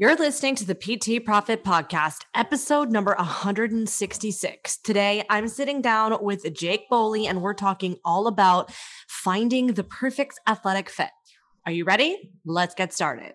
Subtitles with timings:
[0.00, 4.78] You're listening to the PT Profit Podcast, episode number 166.
[4.78, 8.72] Today, I'm sitting down with Jake Boly, and we're talking all about
[9.08, 11.10] finding the perfect athletic fit.
[11.66, 12.32] Are you ready?
[12.46, 13.34] Let's get started.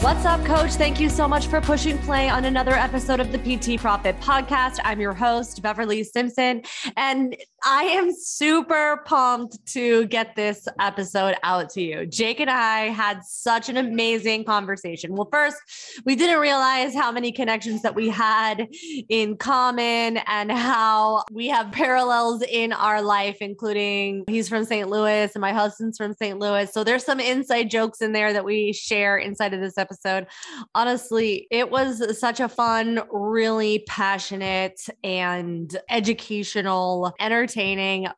[0.00, 0.74] What's up, coach?
[0.74, 4.78] Thank you so much for pushing play on another episode of the PT Profit Podcast.
[4.84, 6.62] I'm your host, Beverly Simpson,
[6.96, 12.06] and I am super pumped to get this episode out to you.
[12.06, 15.12] Jake and I had such an amazing conversation.
[15.14, 15.56] Well, first,
[16.04, 18.68] we didn't realize how many connections that we had
[19.08, 24.88] in common and how we have parallels in our life, including he's from St.
[24.88, 26.38] Louis and my husband's from St.
[26.38, 26.72] Louis.
[26.72, 30.28] So there's some inside jokes in there that we share inside of this episode.
[30.76, 37.48] Honestly, it was such a fun, really passionate and educational, entertaining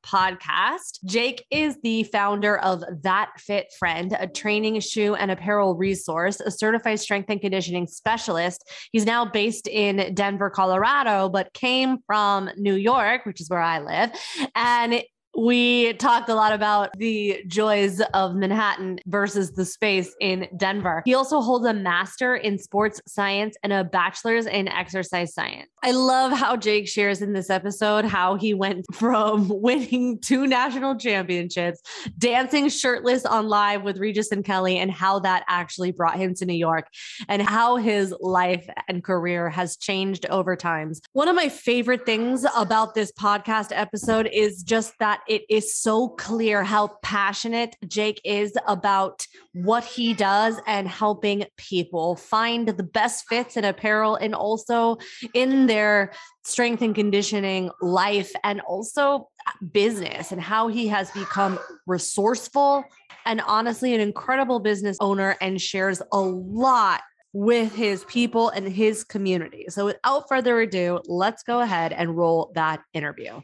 [0.05, 1.03] podcast.
[1.07, 6.51] Jake is the founder of That Fit Friend, a training, shoe, and apparel resource, a
[6.51, 8.69] certified strength and conditioning specialist.
[8.93, 13.81] He's now based in Denver, Colorado, but came from New York, which is where I
[13.81, 14.11] live.
[14.55, 15.03] And
[15.37, 21.03] we talked a lot about the joys of Manhattan versus the space in Denver.
[21.05, 25.71] He also holds a master in sports science and a bachelor's in exercise science.
[25.83, 30.97] I love how Jake shares in this episode how he went from winning two national
[30.97, 31.81] championships,
[32.19, 36.45] dancing shirtless on live with Regis and Kelly, and how that actually brought him to
[36.45, 36.87] New York
[37.29, 41.01] and how his life and career has changed over times.
[41.13, 46.09] One of my favorite things about this podcast episode is just that it is so
[46.09, 53.27] clear how passionate Jake is about what he does and helping people find the best
[53.29, 54.99] fits in apparel and also
[55.35, 56.13] in their
[56.45, 59.29] strength and conditioning life and also
[59.73, 62.85] business and how he has become resourceful
[63.27, 69.05] and honestly an incredible business owner and shares a lot with his people and his
[69.05, 69.67] community.
[69.69, 73.41] So without further ado, let's go ahead and roll that interview.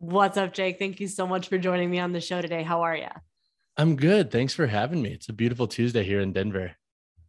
[0.00, 0.78] What's up, Jake?
[0.78, 2.62] Thank you so much for joining me on the show today.
[2.62, 3.08] How are you?
[3.76, 4.30] I'm good.
[4.30, 5.10] Thanks for having me.
[5.10, 6.76] It's a beautiful Tuesday here in Denver.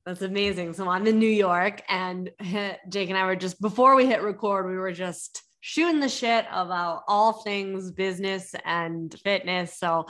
[0.06, 0.74] That's amazing.
[0.74, 2.30] So I'm in New York, and
[2.90, 6.46] Jake and I were just before we hit record, we were just shooting the shit
[6.52, 9.76] about all things business and fitness.
[9.80, 10.06] So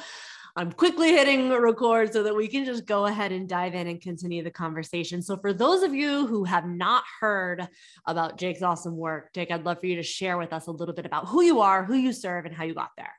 [0.59, 4.02] I'm quickly hitting record so that we can just go ahead and dive in and
[4.02, 5.22] continue the conversation.
[5.22, 7.66] So, for those of you who have not heard
[8.06, 10.94] about Jake's awesome work, Jake, I'd love for you to share with us a little
[10.94, 13.14] bit about who you are, who you serve, and how you got there.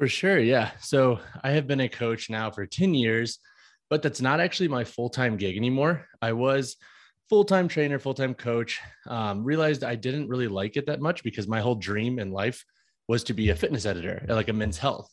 [0.00, 0.40] For sure.
[0.40, 0.72] Yeah.
[0.80, 3.38] So, I have been a coach now for 10 years,
[3.88, 6.08] but that's not actually my full time gig anymore.
[6.20, 6.74] I was
[7.28, 11.60] full-time trainer full-time coach um, realized i didn't really like it that much because my
[11.60, 12.64] whole dream in life
[13.08, 15.12] was to be a fitness editor like a men's health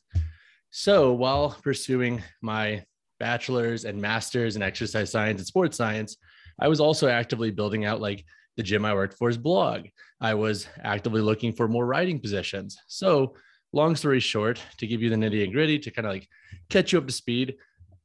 [0.75, 2.83] so while pursuing my
[3.19, 6.17] bachelor's and master's in exercise science and sports science,
[6.59, 8.25] I was also actively building out like
[8.57, 9.85] the gym I worked for's blog.
[10.19, 12.75] I was actively looking for more writing positions.
[12.87, 13.35] So,
[13.71, 16.27] long story short, to give you the nitty and gritty, to kind of like
[16.71, 17.53] catch you up to speed,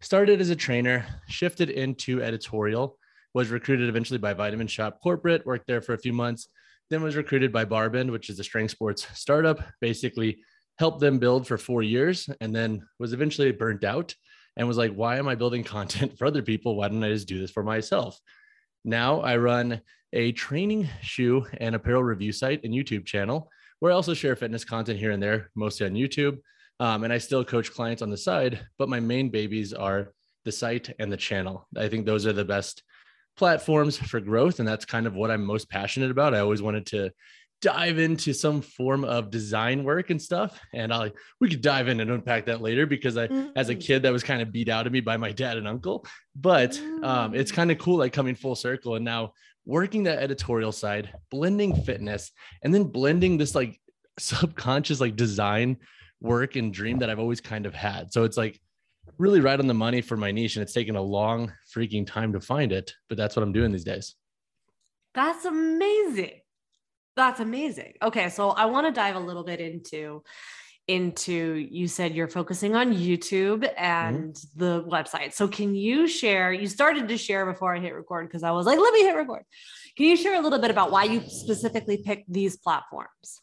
[0.02, 2.98] started as a trainer, shifted into editorial,
[3.32, 6.48] was recruited eventually by Vitamin Shoppe Corporate, worked there for a few months,
[6.90, 10.42] then was recruited by Barbend, which is a strength sports startup, basically
[10.78, 14.14] helped them build for four years and then was eventually burnt out
[14.56, 16.76] and was like, why am I building content for other people?
[16.76, 18.18] Why don't I just do this for myself?
[18.84, 19.80] Now I run
[20.12, 23.50] a training shoe and apparel review site and YouTube channel
[23.80, 26.38] where I also share fitness content here and there, mostly on YouTube.
[26.80, 30.12] Um, and I still coach clients on the side, but my main babies are
[30.44, 31.66] the site and the channel.
[31.76, 32.82] I think those are the best
[33.36, 34.58] platforms for growth.
[34.58, 36.34] And that's kind of what I'm most passionate about.
[36.34, 37.10] I always wanted to
[37.60, 41.10] dive into some form of design work and stuff and i
[41.40, 43.48] we could dive in and unpack that later because i mm-hmm.
[43.56, 43.80] as a mm.
[43.80, 46.06] kid that was kind of beat out of me by my dad and uncle
[46.36, 47.56] but um, it's mm.
[47.56, 49.32] kind of cool like coming full circle and now
[49.66, 52.30] working that editorial side blending fitness
[52.62, 53.80] and then blending this like
[54.18, 55.76] subconscious like design
[56.20, 58.60] work and dream that i've always kind of had so it's like
[59.18, 62.32] really right on the money for my niche and it's taken a long freaking time
[62.32, 64.14] to find it but that's what i'm doing these days
[65.14, 66.40] that's amazing
[67.18, 67.94] that's amazing.
[68.00, 70.22] Okay, so I want to dive a little bit into
[70.86, 73.84] into you said you're focusing on YouTube mm-hmm.
[73.84, 74.58] and mm-hmm.
[74.58, 75.34] the website.
[75.34, 78.64] So can you share you started to share before I hit record because I was
[78.64, 79.42] like let me hit record.
[79.96, 83.42] Can you share a little bit about why you specifically picked these platforms?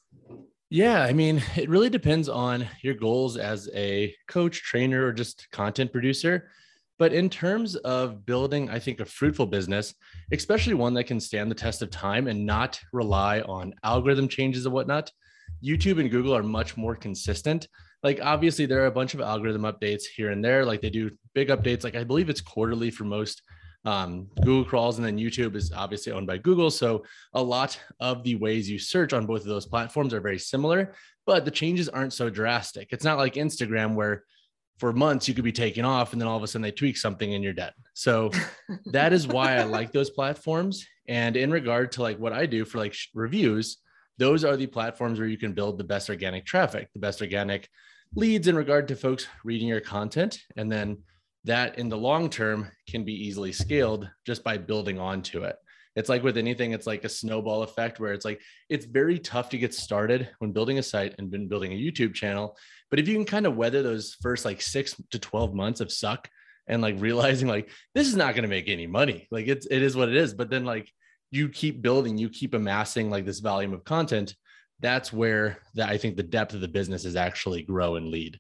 [0.69, 5.47] Yeah, I mean, it really depends on your goals as a coach, trainer or just
[5.51, 6.49] content producer.
[6.97, 9.93] But in terms of building, I think, a fruitful business,
[10.31, 14.65] especially one that can stand the test of time and not rely on algorithm changes
[14.65, 15.11] and whatnot,
[15.63, 17.67] YouTube and Google are much more consistent.
[18.01, 20.65] Like, obviously, there are a bunch of algorithm updates here and there.
[20.65, 21.83] Like, they do big updates.
[21.83, 23.41] Like, I believe it's quarterly for most
[23.83, 26.71] um, Google crawls, and then YouTube is obviously owned by Google.
[26.71, 27.03] So,
[27.33, 30.93] a lot of the ways you search on both of those platforms are very similar,
[31.25, 32.89] but the changes aren't so drastic.
[32.91, 34.23] It's not like Instagram where
[34.77, 36.97] for months you could be taking off and then all of a sudden they tweak
[36.97, 37.73] something and you're dead.
[37.93, 38.31] So
[38.87, 40.85] that is why I like those platforms.
[41.07, 43.77] And in regard to like what I do for like reviews,
[44.17, 47.69] those are the platforms where you can build the best organic traffic, the best organic
[48.15, 50.39] leads in regard to folks reading your content.
[50.55, 50.97] And then
[51.43, 55.55] that in the long term can be easily scaled just by building onto it.
[55.95, 59.49] It's like with anything, it's like a snowball effect where it's like it's very tough
[59.49, 62.57] to get started when building a site and been building a YouTube channel.
[62.95, 65.91] But if you can kind of weather those first like six to 12 months of
[65.91, 66.29] suck
[66.65, 69.81] and like realizing like this is not going to make any money, like it's it
[69.81, 70.33] is what it is.
[70.33, 70.89] But then like
[71.29, 74.33] you keep building, you keep amassing like this volume of content.
[74.79, 78.39] That's where that I think the depth of the business is actually grow and lead.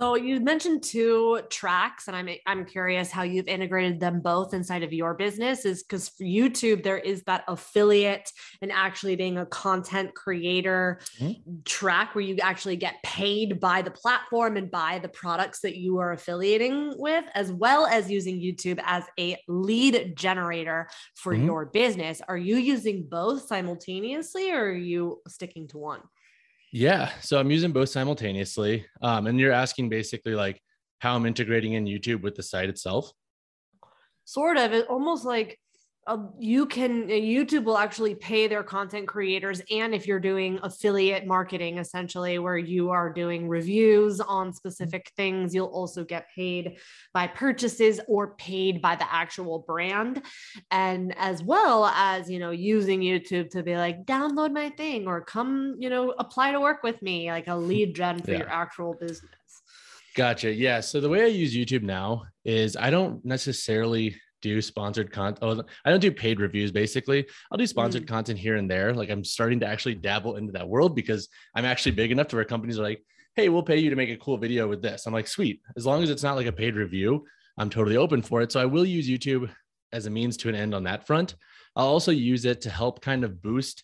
[0.00, 4.82] So you mentioned two tracks, and I'm I'm curious how you've integrated them both inside
[4.82, 5.64] of your business.
[5.64, 8.28] Is because for YouTube there is that affiliate
[8.60, 11.60] and actually being a content creator mm-hmm.
[11.64, 15.98] track where you actually get paid by the platform and by the products that you
[15.98, 21.46] are affiliating with, as well as using YouTube as a lead generator for mm-hmm.
[21.46, 22.20] your business.
[22.26, 26.00] Are you using both simultaneously, or are you sticking to one?
[26.74, 27.12] Yeah.
[27.20, 28.84] So I'm using both simultaneously.
[29.00, 30.60] Um, and you're asking basically like
[30.98, 33.12] how I'm integrating in YouTube with the site itself.
[34.24, 34.72] Sort of.
[34.72, 35.60] It almost like
[36.38, 41.26] you can uh, youtube will actually pay their content creators and if you're doing affiliate
[41.26, 46.76] marketing essentially where you are doing reviews on specific things you'll also get paid
[47.12, 50.22] by purchases or paid by the actual brand
[50.70, 55.22] and as well as you know using youtube to be like download my thing or
[55.22, 58.38] come you know apply to work with me like a lead gen for yeah.
[58.38, 59.30] your actual business
[60.14, 60.52] Gotcha.
[60.52, 60.78] Yeah.
[60.78, 64.14] So the way I use YouTube now is I don't necessarily
[64.44, 65.38] do sponsored content.
[65.40, 67.26] Oh, I don't do paid reviews basically.
[67.50, 68.08] I'll do sponsored mm.
[68.08, 68.92] content here and there.
[68.92, 72.36] Like I'm starting to actually dabble into that world because I'm actually big enough to
[72.36, 73.02] where companies are like,
[73.36, 75.06] hey, we'll pay you to make a cool video with this.
[75.06, 75.62] I'm like, sweet.
[75.78, 77.24] As long as it's not like a paid review,
[77.56, 78.52] I'm totally open for it.
[78.52, 79.50] So I will use YouTube
[79.92, 81.36] as a means to an end on that front.
[81.74, 83.82] I'll also use it to help kind of boost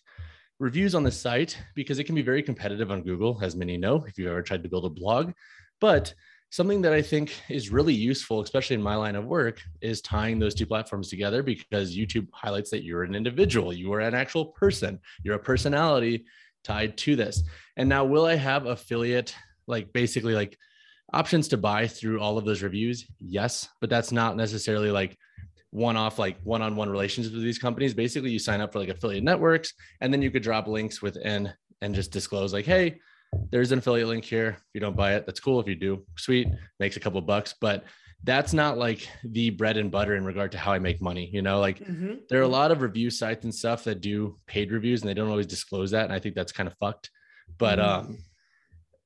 [0.59, 4.05] reviews on the site because it can be very competitive on Google, as many know
[4.07, 5.33] if you've ever tried to build a blog.
[5.79, 6.13] But
[6.51, 10.37] something that I think is really useful, especially in my line of work, is tying
[10.37, 14.47] those two platforms together because YouTube highlights that you're an individual, you are an actual
[14.47, 16.25] person, you're a personality
[16.65, 17.43] tied to this.
[17.77, 19.33] And now, will I have affiliate,
[19.65, 20.57] like basically like
[21.13, 23.07] options to buy through all of those reviews?
[23.19, 25.17] Yes, but that's not necessarily like
[25.69, 27.93] one off like one on one relationships with these companies.
[27.93, 31.53] Basically, you sign up for like affiliate networks and then you could drop links within
[31.81, 32.99] and just disclose, like, hey,
[33.51, 34.57] there's an affiliate link here.
[34.57, 35.59] If you don't buy it, that's cool.
[35.59, 36.47] If you do, sweet,
[36.79, 37.55] makes a couple bucks.
[37.59, 37.85] But
[38.23, 41.29] that's not like the bread and butter in regard to how I make money.
[41.33, 42.15] You know, like mm-hmm.
[42.29, 45.13] there are a lot of review sites and stuff that do paid reviews and they
[45.13, 46.05] don't always disclose that.
[46.05, 47.09] And I think that's kind of fucked.
[47.57, 48.11] But mm-hmm.
[48.11, 48.17] um,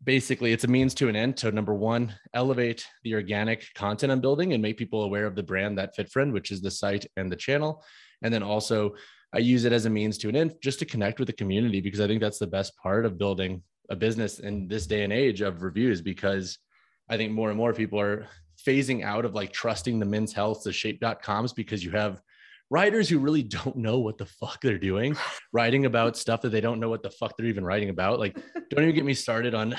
[0.03, 1.39] basically, it's a means to an end.
[1.39, 5.44] So, number one, elevate the organic content I'm building and make people aware of the
[5.44, 7.84] brand that FitFriend, which is the site and the channel.
[8.22, 8.96] And then also,
[9.34, 11.82] I use it as a means to an end just to connect with the community
[11.82, 15.13] because I think that's the best part of building a business in this day and
[15.13, 16.58] age of reviews because
[17.10, 18.27] I think more and more people are
[18.65, 22.22] phasing out of like trusting the men's health, the shape.coms because you have
[22.70, 25.15] writers who really don't know what the fuck they're doing,
[25.54, 28.20] writing about stuff that they don't know what the fuck they're even writing about.
[28.20, 28.36] Like,
[28.70, 29.75] don't even get me started on,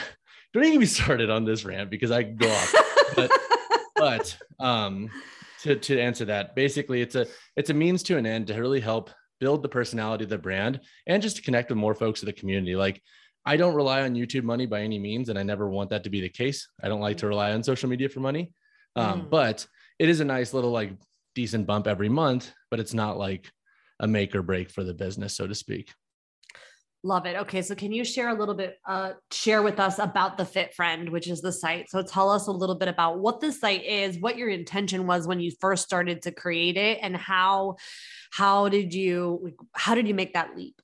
[0.53, 2.75] don't even get me started on this rant because I go off.
[3.15, 3.31] But,
[3.97, 5.11] but um,
[5.63, 8.81] to, to answer that, basically it's a, it's a means to an end to really
[8.81, 9.11] help
[9.41, 12.33] build the personality of the brand and just to connect with more folks in the
[12.33, 12.77] community.
[12.77, 13.03] Like
[13.47, 16.11] I don't rely on YouTube money by any means, and I never want that to
[16.11, 16.69] be the case.
[16.83, 18.53] I don't like to rely on social media for money,
[18.97, 19.31] um, mm.
[19.31, 19.65] but
[20.01, 20.93] it is a nice little like
[21.35, 22.53] decent bump every month.
[22.71, 23.51] But it's not like
[24.01, 25.93] a make or break for the business, so to speak.
[27.05, 27.37] Love it.
[27.37, 30.75] Okay, so can you share a little bit, uh, share with us about the Fit
[30.75, 31.89] Friend, which is the site?
[31.89, 35.29] So tell us a little bit about what the site is, what your intention was
[35.29, 37.77] when you first started to create it, and how
[38.33, 40.83] how did you how did you make that leap?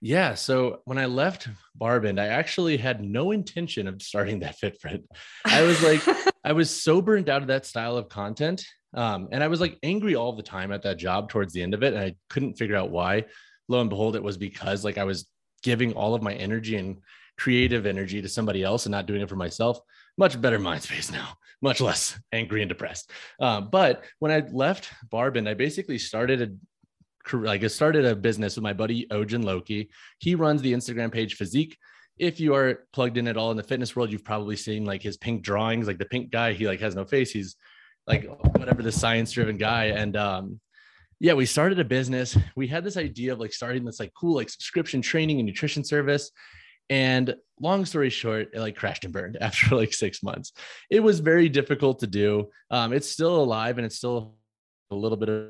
[0.00, 0.34] Yeah.
[0.34, 5.04] So when I left Barbend, I actually had no intention of starting that FitFriend.
[5.44, 6.02] I was like,
[6.44, 8.64] I was so burned out of that style of content.
[8.94, 11.74] Um, and I was like angry all the time at that job towards the end
[11.74, 11.92] of it.
[11.92, 13.24] And I couldn't figure out why.
[13.68, 15.26] Lo and behold, it was because like I was
[15.62, 16.98] giving all of my energy and
[17.36, 19.80] creative energy to somebody else and not doing it for myself.
[20.16, 23.10] Much better mind space now, much less angry and depressed.
[23.40, 26.58] Um, but when I left Barbend, I basically started
[27.32, 29.90] a like I started a business with my buddy Ojan Loki.
[30.18, 31.76] He runs the Instagram page Physique.
[32.18, 35.02] If you are plugged in at all in the fitness world, you've probably seen like
[35.02, 36.52] his pink drawings, like the pink guy.
[36.52, 37.30] He like has no face.
[37.30, 37.56] He's
[38.06, 39.86] like whatever the science driven guy.
[39.86, 40.60] And um,
[41.20, 42.36] yeah, we started a business.
[42.56, 45.84] We had this idea of like starting this like cool like subscription training and nutrition
[45.84, 46.30] service.
[46.90, 50.52] And long story short, it like crashed and burned after like six months.
[50.90, 52.48] It was very difficult to do.
[52.70, 54.36] Um, it's still alive and it's still
[54.90, 55.48] a little bit of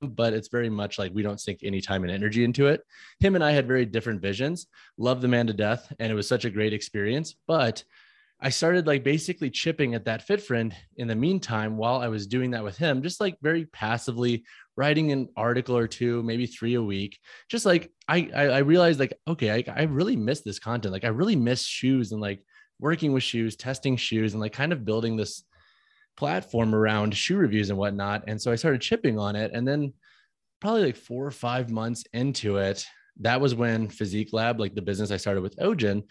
[0.00, 2.82] but it's very much like we don't sink any time and energy into it.
[3.20, 4.66] Him and I had very different visions.
[4.96, 7.34] Love the man to death, and it was such a great experience.
[7.46, 7.84] But
[8.40, 12.52] I started like basically chipping at that FitFriend in the meantime while I was doing
[12.52, 14.44] that with him, just like very passively
[14.76, 17.18] writing an article or two, maybe three a week.
[17.50, 20.92] Just like I I, realized like okay, I, I really miss this content.
[20.92, 22.44] Like I really miss shoes and like
[22.78, 25.42] working with shoes, testing shoes, and like kind of building this
[26.18, 28.24] platform around shoe reviews and whatnot.
[28.26, 29.52] And so I started chipping on it.
[29.54, 29.92] And then
[30.60, 32.84] probably like four or five months into it,
[33.20, 36.02] that was when Physique Lab, like the business I started with Ogen,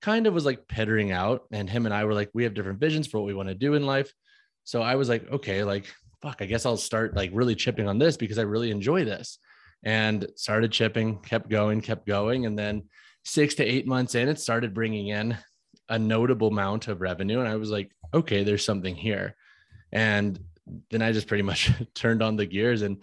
[0.00, 1.46] kind of was like pettering out.
[1.50, 3.56] And him and I were like, we have different visions for what we want to
[3.56, 4.12] do in life.
[4.62, 5.92] So I was like, okay, like,
[6.22, 9.38] fuck, I guess I'll start like really chipping on this because I really enjoy this.
[9.82, 12.46] And started chipping, kept going, kept going.
[12.46, 12.84] And then
[13.24, 15.36] six to eight months in, it started bringing in
[15.88, 17.40] a notable amount of revenue.
[17.40, 19.34] And I was like, okay, there's something here.
[19.92, 20.38] And
[20.90, 22.98] then I just pretty much turned on the gears and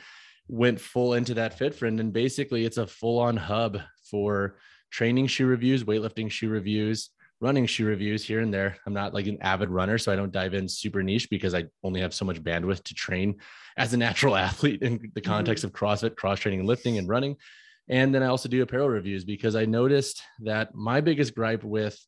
[0.48, 2.00] went full into that FitFriend.
[2.00, 4.58] And basically, it's a full on hub for
[4.92, 7.10] training shoe reviews, weightlifting shoe reviews,
[7.40, 8.78] running shoe reviews here and there.
[8.86, 11.66] I'm not like an avid runner, so I don't dive in super niche because I
[11.84, 13.36] only have so much bandwidth to train
[13.76, 15.32] as a natural athlete in the mm-hmm.
[15.32, 15.76] context mm-hmm.
[15.76, 17.36] of CrossFit, cross training, and lifting and running.
[17.90, 22.00] And then I also do apparel reviews because I noticed that my biggest gripe with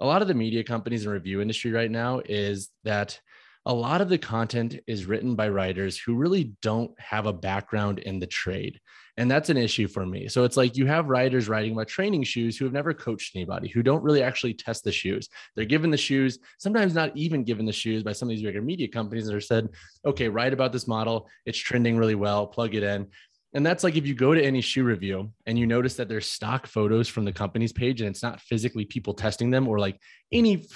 [0.00, 3.20] a lot of the media companies and review industry right now is that
[3.68, 7.98] a lot of the content is written by writers who really don't have a background
[7.98, 8.80] in the trade.
[9.18, 10.26] And that's an issue for me.
[10.28, 13.68] So it's like you have writers writing about training shoes who have never coached anybody,
[13.68, 15.28] who don't really actually test the shoes.
[15.54, 18.62] They're given the shoes, sometimes not even given the shoes by some of these bigger
[18.62, 19.68] media companies that are said,
[20.06, 21.28] okay, write about this model.
[21.44, 23.08] It's trending really well, plug it in.
[23.54, 26.30] And that's like if you go to any shoe review and you notice that there's
[26.30, 29.98] stock photos from the company's page and it's not physically people testing them or like
[30.30, 30.66] any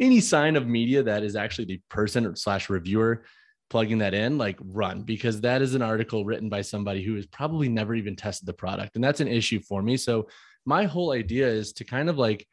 [0.00, 3.24] any sign of media that is actually the person slash reviewer
[3.70, 7.26] plugging that in, like run because that is an article written by somebody who has
[7.26, 8.94] probably never even tested the product.
[8.94, 9.96] And that's an issue for me.
[9.96, 10.28] So
[10.66, 12.46] my whole idea is to kind of like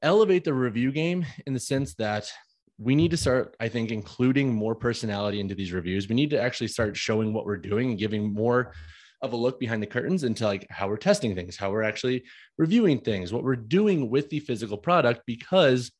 [0.00, 2.30] elevate the review game in the sense that
[2.78, 6.08] we need to start, I think, including more personality into these reviews.
[6.08, 8.72] We need to actually start showing what we're doing and giving more
[9.20, 12.22] of a look behind the curtains into like how we're testing things, how we're actually
[12.56, 15.90] reviewing things, what we're doing with the physical product, because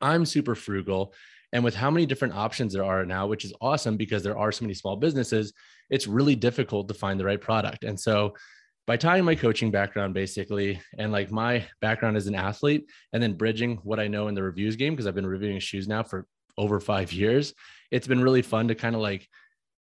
[0.00, 1.12] I'm super frugal.
[1.52, 4.50] And with how many different options there are now, which is awesome because there are
[4.50, 5.52] so many small businesses,
[5.90, 7.84] it's really difficult to find the right product.
[7.84, 8.32] And so
[8.86, 13.34] by tying my coaching background basically and like my background as an athlete and then
[13.34, 16.26] bridging what I know in the reviews game because I've been reviewing shoes now for
[16.58, 17.54] over 5 years
[17.90, 19.28] it's been really fun to kind of like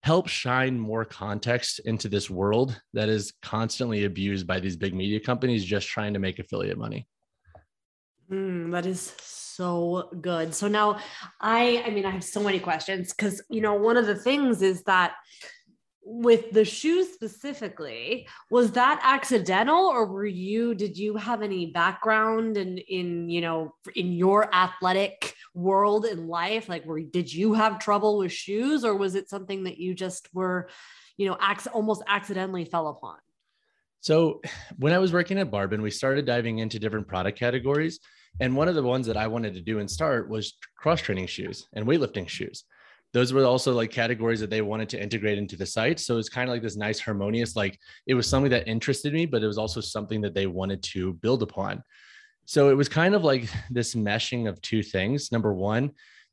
[0.03, 5.21] help shine more context into this world that is constantly abused by these big media
[5.21, 7.07] companies just trying to make affiliate money.
[8.31, 10.55] Mm, that is so good.
[10.55, 10.99] So now
[11.41, 14.63] I I mean I have so many questions cuz you know one of the things
[14.63, 15.15] is that
[16.13, 22.57] with the shoes specifically was that accidental or were you did you have any background
[22.57, 26.69] in in you know in your athletic world in life?
[26.69, 30.29] Like were did you have trouble with shoes or was it something that you just
[30.35, 30.69] were
[31.17, 33.19] you know ac- almost accidentally fell upon?
[34.01, 34.41] So
[34.79, 38.01] when i was working at barbend we started diving into different product categories
[38.41, 41.27] and one of the ones that i wanted to do and start was cross training
[41.27, 42.65] shoes and weightlifting shoes
[43.13, 45.99] those were also like categories that they wanted to integrate into the site.
[45.99, 49.27] So it's kind of like this nice harmonious, like it was something that interested me,
[49.27, 51.83] but it was also something that they wanted to build upon.
[52.45, 55.33] So it was kind of like this meshing of two things.
[55.33, 55.91] Number one,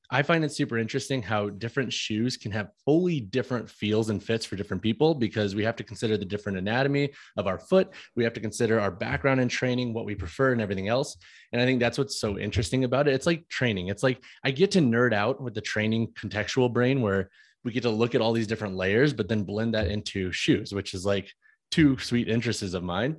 [0.10, 4.46] I find it super interesting how different shoes can have fully different feels and fits
[4.46, 7.90] for different people because we have to consider the different anatomy of our foot.
[8.16, 11.18] We have to consider our background and training, what we prefer, and everything else.
[11.52, 13.16] And I think that's what's so interesting about it.
[13.16, 13.90] It's like training.
[13.90, 17.30] It's like I get to nerd out with the training contextual brain where
[17.66, 20.74] we get to look at all these different layers, but then blend that into shoes,
[20.74, 21.30] which is like
[21.70, 23.18] two sweet interests of mine.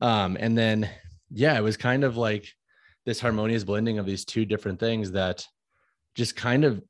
[0.00, 0.88] Um, and then,
[1.30, 2.48] yeah, it was kind of like
[3.04, 5.46] this harmonious blending of these two different things that
[6.14, 6.82] just kind of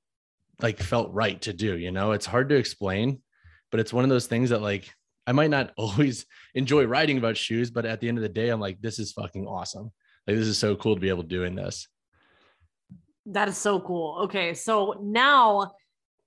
[0.63, 1.77] like felt right to do.
[1.77, 3.23] You know, it's hard to explain,
[3.71, 4.93] but it's one of those things that like
[5.27, 8.49] I might not always enjoy writing about shoes, but at the end of the day,
[8.49, 9.91] I'm like, this is fucking awesome.
[10.27, 11.89] Like, this is so cool to be able to doing this.
[13.27, 14.23] That is so cool.
[14.25, 14.55] Okay.
[14.55, 15.73] So now,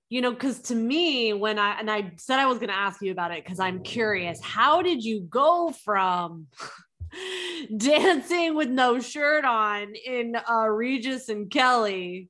[0.08, 3.02] you know, because to me, when I, and I said I was going to ask
[3.02, 6.46] you about it because I'm curious, how did you go from
[7.76, 12.28] dancing with no shirt on in uh, Regis and Kelly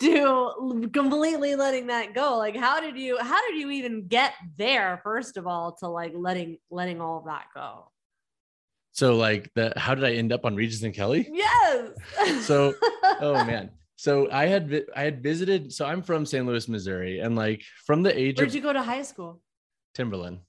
[0.00, 2.36] to completely letting that go?
[2.36, 6.12] Like, how did you, how did you even get there, first of all, to like
[6.14, 7.90] letting, letting all of that go?
[8.94, 11.28] So like the how did I end up on Regis and Kelly?
[11.30, 11.90] Yes.
[12.46, 12.74] So
[13.20, 13.70] oh man.
[13.96, 15.72] So I had I had visited.
[15.72, 16.46] So I'm from St.
[16.46, 19.40] Louis, Missouri, and like from the age Where'd of you go to high school?
[19.94, 20.40] Timberland.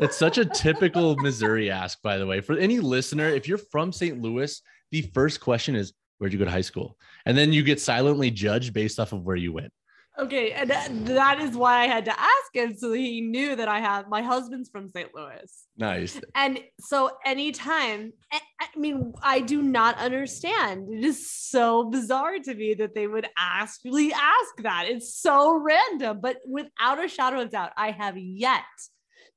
[0.00, 2.40] It's such a typical Missouri ask, by the way.
[2.40, 4.20] For any listener, if you're from St.
[4.20, 7.80] Louis, the first question is, "Where'd you go to high school?" And then you get
[7.80, 9.72] silently judged based off of where you went.
[10.18, 13.68] Okay, and that- that is why I had to ask him so he knew that
[13.68, 15.14] I have my husband's from St.
[15.14, 15.66] Louis.
[15.76, 16.20] Nice.
[16.34, 20.92] And so anytime, I I mean, I do not understand.
[20.92, 24.86] It is so bizarre to me that they would actually ask that.
[24.88, 28.64] It's so random, but without a shadow of doubt, I have yet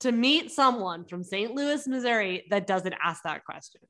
[0.04, 1.54] to meet someone from St.
[1.56, 3.82] Louis, Missouri that doesn't ask that question.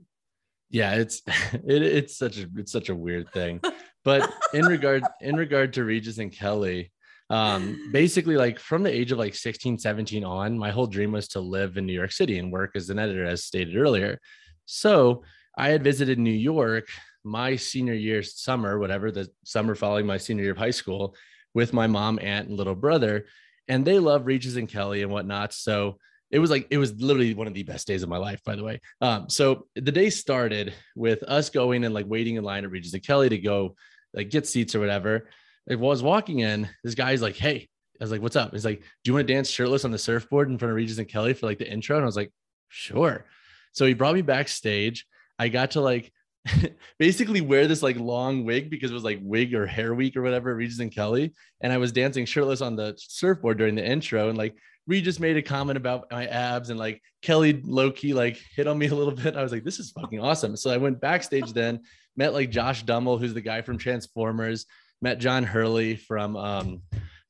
[0.69, 1.21] Yeah, it's
[1.53, 3.59] it, it's such a it's such a weird thing.
[4.03, 6.91] But in regard in regard to Regis and Kelly,
[7.29, 11.27] um, basically like from the age of like 16, 17 on, my whole dream was
[11.29, 14.19] to live in New York City and work as an editor, as stated earlier.
[14.65, 15.23] So
[15.57, 16.87] I had visited New York
[17.23, 21.15] my senior year summer, whatever the summer following my senior year of high school,
[21.53, 23.25] with my mom, aunt, and little brother,
[23.67, 25.53] and they love Regis and Kelly and whatnot.
[25.53, 25.97] So
[26.31, 28.55] it was like it was literally one of the best days of my life, by
[28.55, 28.81] the way.
[29.01, 32.93] Um, so the day started with us going and like waiting in line at Regis
[32.93, 33.75] and Kelly to go
[34.13, 35.29] like get seats or whatever.
[35.69, 38.79] I was walking in, this guy's like, "Hey," I was like, "What's up?" He's like,
[38.79, 41.33] "Do you want to dance shirtless on the surfboard in front of Regis and Kelly
[41.33, 42.31] for like the intro?" And I was like,
[42.67, 43.25] "Sure."
[43.71, 45.05] So he brought me backstage.
[45.37, 46.11] I got to like
[46.99, 50.21] basically wear this like long wig because it was like wig or hair week or
[50.21, 51.33] whatever, Regis and Kelly.
[51.61, 54.29] And I was dancing shirtless on the surfboard during the intro.
[54.29, 58.37] And like Regis made a comment about my abs and like Kelly low key like
[58.55, 59.35] hit on me a little bit.
[59.35, 60.57] I was like, this is fucking awesome.
[60.57, 61.81] So I went backstage then,
[62.17, 64.65] met like Josh Duhamel, who's the guy from Transformers,
[65.01, 66.81] met John O'Hurley from um,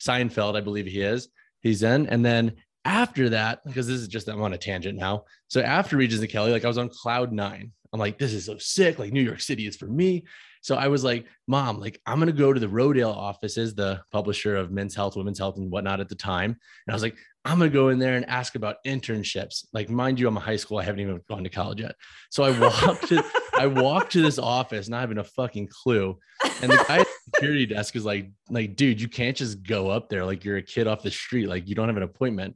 [0.02, 1.30] Seinfeld, I believe he is.
[1.62, 2.08] He's in.
[2.08, 2.54] And then
[2.86, 5.26] after that, because this is just I'm on a tangent now.
[5.48, 7.72] So after Regis and Kelly, like I was on cloud nine.
[7.94, 8.98] I'm like, this is so sick.
[8.98, 10.26] Like New York City is for me.
[10.62, 14.56] So I was like, Mom, like I'm gonna go to the Rodale offices, the publisher
[14.56, 16.52] of Men's Health, Women's Health, and whatnot at the time.
[16.52, 19.66] And I was like, I'm gonna go in there and ask about internships.
[19.74, 20.80] Like, mind you, I'm a high school.
[20.80, 21.96] I haven't even gone to college yet.
[22.32, 26.18] So I walked to I walked to this office, not having a fucking clue.
[26.62, 29.90] And the guy at the security desk is like, like, dude, you can't just go
[29.90, 31.48] up there like you're a kid off the street.
[31.48, 32.56] Like you don't have an appointment.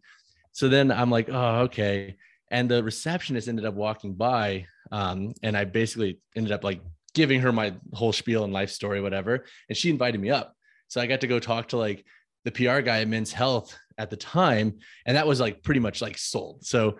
[0.53, 2.15] So then I'm like, oh, okay.
[2.51, 4.67] And the receptionist ended up walking by.
[4.91, 6.81] Um, and I basically ended up like
[7.13, 9.45] giving her my whole spiel and life story, whatever.
[9.69, 10.53] And she invited me up.
[10.87, 12.05] So I got to go talk to like
[12.45, 14.77] the PR guy at Men's Health at the time.
[15.05, 16.65] And that was like pretty much like sold.
[16.65, 16.97] So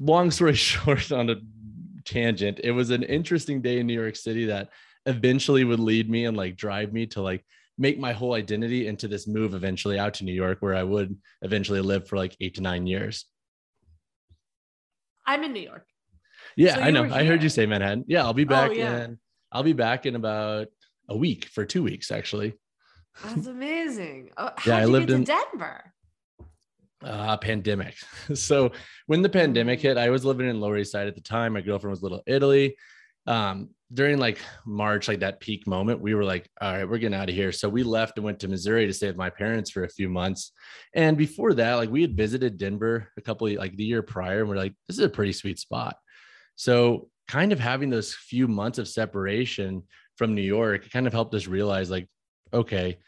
[0.00, 1.36] long story short, on a
[2.04, 4.68] tangent, it was an interesting day in New York City that
[5.06, 7.44] eventually would lead me and like drive me to like
[7.78, 11.16] make my whole identity into this move eventually out to New York, where I would
[11.42, 13.26] eventually live for like eight to nine years.
[15.26, 15.86] I'm in New York.
[16.56, 17.04] Yeah, So I know.
[17.12, 18.04] I heard you say Manhattan.
[18.06, 19.04] Yeah, I'll be back Oh, yeah.
[19.04, 19.18] in
[19.52, 20.68] I'll be back in about
[21.08, 22.54] a week for two weeks actually.
[23.24, 24.30] That's amazing.
[24.36, 25.92] Oh, how Yeah, I you lived get to in- Denver?
[27.04, 27.94] uh pandemic
[28.34, 28.72] so
[29.06, 31.60] when the pandemic hit i was living in lower east side at the time my
[31.60, 32.74] girlfriend was little italy
[33.26, 37.18] um during like march like that peak moment we were like all right we're getting
[37.18, 37.52] out of here.
[37.52, 40.08] So we left and went to missouri to stay with my parents for a few
[40.08, 40.52] months.
[40.94, 44.40] And before that like we had visited denver a couple of, like the year prior
[44.40, 45.96] and we're like this is a pretty sweet spot.
[46.56, 49.82] So kind of having those few months of separation
[50.16, 52.08] from new york kind of helped us realize like
[52.52, 52.98] okay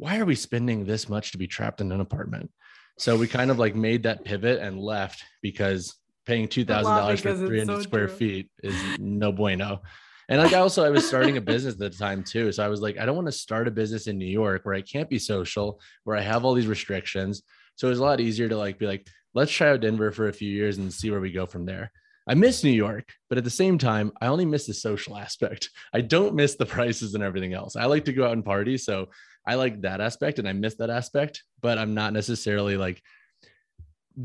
[0.00, 2.50] why are we spending this much to be trapped in an apartment?
[2.98, 5.94] So we kind of like made that pivot and left because
[6.26, 8.16] paying two thousand dollars for three hundred so square true.
[8.16, 9.82] feet is no bueno.
[10.28, 12.52] And like also, I was starting a business at the time too.
[12.52, 14.76] So I was like, I don't want to start a business in New York where
[14.76, 17.42] I can't be social, where I have all these restrictions.
[17.74, 20.28] So it was a lot easier to like be like, let's try out Denver for
[20.28, 21.90] a few years and see where we go from there.
[22.28, 25.70] I miss New York, but at the same time, I only miss the social aspect.
[25.92, 27.74] I don't miss the prices and everything else.
[27.74, 28.78] I like to go out and party.
[28.78, 29.08] So
[29.44, 33.02] I like that aspect and I miss that aspect, but I'm not necessarily like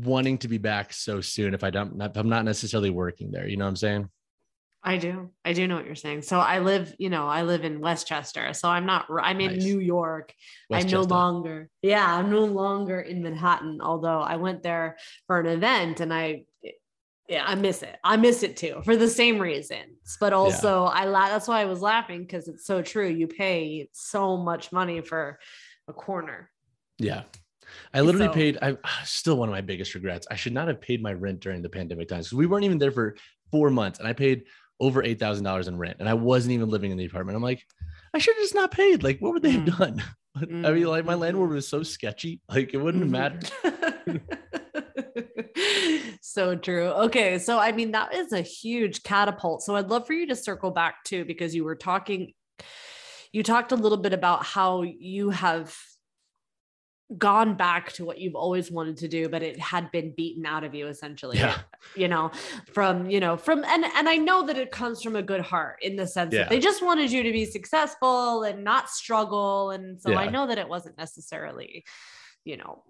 [0.04, 3.46] wanting to be back so soon if I don't if I'm not necessarily working there.
[3.46, 4.10] You know what I'm saying?
[4.86, 5.30] I do.
[5.44, 6.22] I do know what you're saying.
[6.22, 8.52] So I live, you know, I live in Westchester.
[8.54, 9.64] So I'm not, I'm in nice.
[9.64, 10.32] New York.
[10.72, 15.46] I'm no longer, yeah, I'm no longer in Manhattan, although I went there for an
[15.46, 16.44] event and I,
[17.28, 17.96] yeah, I miss it.
[18.04, 20.16] I miss it too for the same reasons.
[20.20, 20.90] But also, yeah.
[20.90, 23.08] I la- that's why I was laughing because it's so true.
[23.08, 25.40] You pay so much money for
[25.88, 26.48] a corner.
[26.98, 27.22] Yeah.
[27.92, 28.58] I literally so, paid.
[28.62, 30.26] I still one of my biggest regrets.
[30.30, 32.78] I should not have paid my rent during the pandemic times because we weren't even
[32.78, 33.16] there for
[33.50, 34.44] four months, and I paid
[34.80, 37.36] over eight thousand dollars in rent, and I wasn't even living in the apartment.
[37.36, 37.64] I'm like,
[38.14, 39.02] I should have just not paid.
[39.02, 39.78] Like, what would they have mm.
[39.78, 40.02] done?
[40.36, 40.66] Mm.
[40.66, 42.42] I mean, like my landlord was so sketchy.
[42.50, 44.20] Like, it wouldn't have mattered.
[46.20, 46.88] so true.
[46.88, 49.62] Okay, so I mean, that is a huge catapult.
[49.62, 52.34] So I'd love for you to circle back too, because you were talking.
[53.32, 55.74] You talked a little bit about how you have
[57.18, 60.64] gone back to what you've always wanted to do but it had been beaten out
[60.64, 61.56] of you essentially yeah.
[61.94, 62.32] you know
[62.72, 65.78] from you know from and and I know that it comes from a good heart
[65.82, 66.40] in the sense yeah.
[66.40, 70.18] that they just wanted you to be successful and not struggle and so yeah.
[70.18, 71.84] I know that it wasn't necessarily
[72.44, 72.82] you know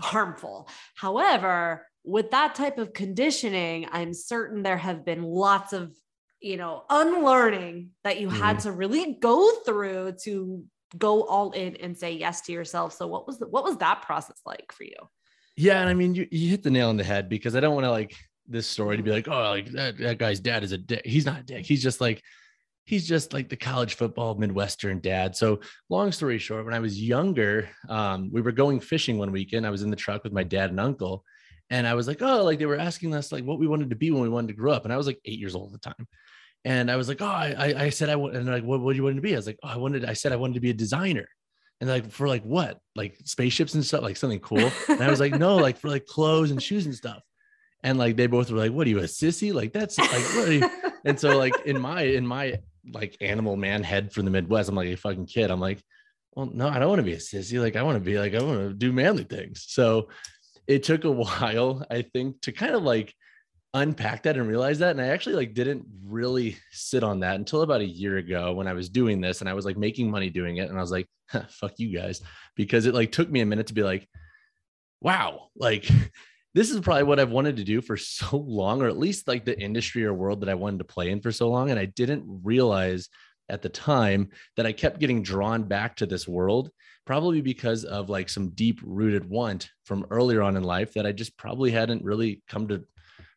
[0.00, 5.92] harmful however with that type of conditioning I'm certain there have been lots of
[6.40, 8.36] you know unlearning that you mm-hmm.
[8.40, 10.64] had to really go through to
[10.96, 12.92] go all in and say yes to yourself.
[12.92, 14.96] So what was the, what was that process like for you?
[15.56, 17.74] Yeah, and I mean you, you hit the nail on the head because I don't
[17.74, 18.14] want to like
[18.46, 21.02] this story to be like, oh, like that, that guy's dad is a dick.
[21.04, 21.66] He's not a dick.
[21.66, 22.22] He's just like
[22.84, 25.34] he's just like the college football Midwestern dad.
[25.34, 29.66] So long story short, when I was younger, um, we were going fishing one weekend.
[29.66, 31.24] I was in the truck with my dad and uncle.
[31.68, 33.96] And I was like, oh, like they were asking us like what we wanted to
[33.96, 34.84] be when we wanted to grow up.
[34.84, 36.06] And I was like eight years old at the time.
[36.66, 38.96] And I was like, oh, I, I said I want, and like, what, what do
[38.96, 39.34] you want to be?
[39.34, 41.28] I was like, oh, I wanted, I said I wanted to be a designer.
[41.80, 42.80] And like, for like what?
[42.96, 44.72] Like spaceships and stuff, like something cool.
[44.88, 47.22] And I was like, no, like for like clothes and shoes and stuff.
[47.84, 49.54] And like, they both were like, what are you, a sissy?
[49.54, 50.68] Like, that's like, what are you?
[51.04, 52.58] and so like in my, in my
[52.92, 55.52] like animal man head from the Midwest, I'm like a fucking kid.
[55.52, 55.80] I'm like,
[56.34, 57.60] well, no, I don't want to be a sissy.
[57.60, 59.66] Like, I want to be like, I want to do manly things.
[59.68, 60.08] So
[60.66, 63.14] it took a while, I think, to kind of like
[63.76, 67.60] unpack that and realize that and i actually like didn't really sit on that until
[67.60, 70.30] about a year ago when i was doing this and i was like making money
[70.30, 71.06] doing it and i was like
[71.50, 72.22] fuck you guys
[72.56, 74.08] because it like took me a minute to be like
[75.02, 75.86] wow like
[76.54, 79.44] this is probably what i've wanted to do for so long or at least like
[79.44, 81.84] the industry or world that i wanted to play in for so long and i
[81.84, 83.10] didn't realize
[83.50, 86.70] at the time that i kept getting drawn back to this world
[87.04, 91.12] probably because of like some deep rooted want from earlier on in life that i
[91.12, 92.82] just probably hadn't really come to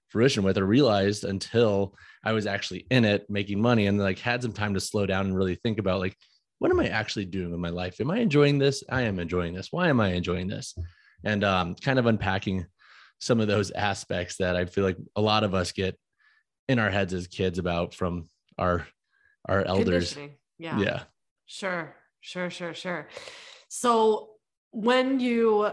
[0.10, 4.42] fruition with or realized until I was actually in it making money and like had
[4.42, 6.16] some time to slow down and really think about like
[6.60, 8.02] what am I actually doing in my life?
[8.02, 8.84] Am I enjoying this?
[8.90, 9.70] I am enjoying this.
[9.72, 10.76] Why am I enjoying this?
[11.24, 12.66] And um, kind of unpacking
[13.20, 15.98] some of those aspects that I feel like a lot of us get
[16.68, 18.86] in our heads as kids about from our
[19.48, 20.18] our elders.
[20.58, 20.80] Yeah.
[20.80, 21.04] Yeah.
[21.46, 21.96] Sure.
[22.22, 23.08] Sure, sure, sure.
[23.70, 24.32] So
[24.72, 25.72] when you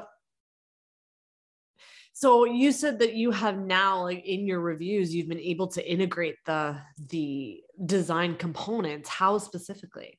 [2.18, 5.86] so you said that you have now like in your reviews you've been able to
[5.86, 6.78] integrate the
[7.10, 9.06] the design components.
[9.06, 10.18] How specifically?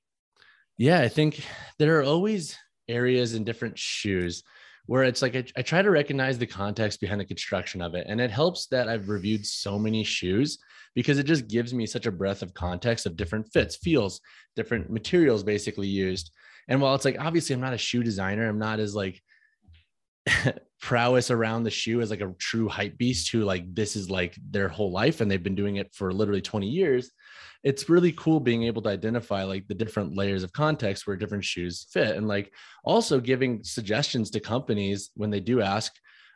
[0.77, 1.43] Yeah, I think
[1.79, 2.55] there are always
[2.87, 4.43] areas in different shoes
[4.85, 8.05] where it's like I, I, try to recognize the context behind the construction of it.
[8.07, 10.59] And it helps that I've reviewed so many shoes
[10.93, 14.21] because it just gives me such a breadth of context of different fits, feels,
[14.55, 16.29] different materials basically used.
[16.67, 19.19] And while it's like obviously I'm not a shoe designer, I'm not as like
[20.79, 24.37] prowess around the shoe as like a true hype beast who like this is like
[24.51, 27.11] their whole life and they've been doing it for literally 20 years
[27.63, 31.43] it's really cool being able to identify like the different layers of context where different
[31.43, 35.93] shoes fit and like also giving suggestions to companies when they do ask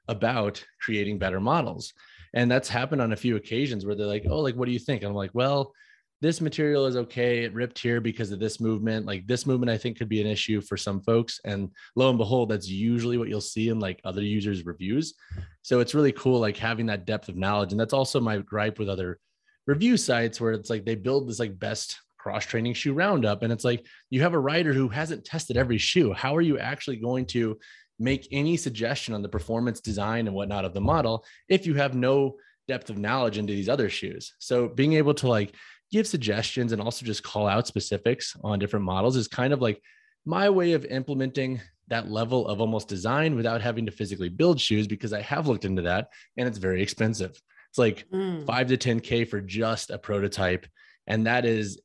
[0.08, 1.93] about creating better models.
[2.34, 4.80] And that's happened on a few occasions where they're like oh like what do you
[4.80, 5.04] think?
[5.04, 5.73] And i'm like well
[6.21, 7.43] this material is okay.
[7.43, 9.07] It ripped here because of this movement.
[9.07, 11.39] Like this movement, I think could be an issue for some folks.
[11.45, 15.15] And lo and behold, that's usually what you'll see in like other users' reviews.
[15.63, 17.71] So it's really cool, like having that depth of knowledge.
[17.71, 19.19] And that's also my gripe with other
[19.65, 23.41] review sites where it's like they build this like best cross training shoe roundup.
[23.41, 26.13] And it's like you have a writer who hasn't tested every shoe.
[26.13, 27.57] How are you actually going to
[27.97, 31.95] make any suggestion on the performance design and whatnot of the model if you have
[31.95, 32.36] no
[32.67, 34.34] depth of knowledge into these other shoes?
[34.38, 35.55] So being able to like
[35.91, 39.82] give suggestions and also just call out specifics on different models is kind of like
[40.25, 44.88] my way of implementing that level of almost design without having to physically build shoes
[44.88, 47.32] because I have looked into that and it's very expensive.
[47.69, 48.45] It's like mm.
[48.45, 50.65] five to 10K for just a prototype.
[51.08, 51.82] And that is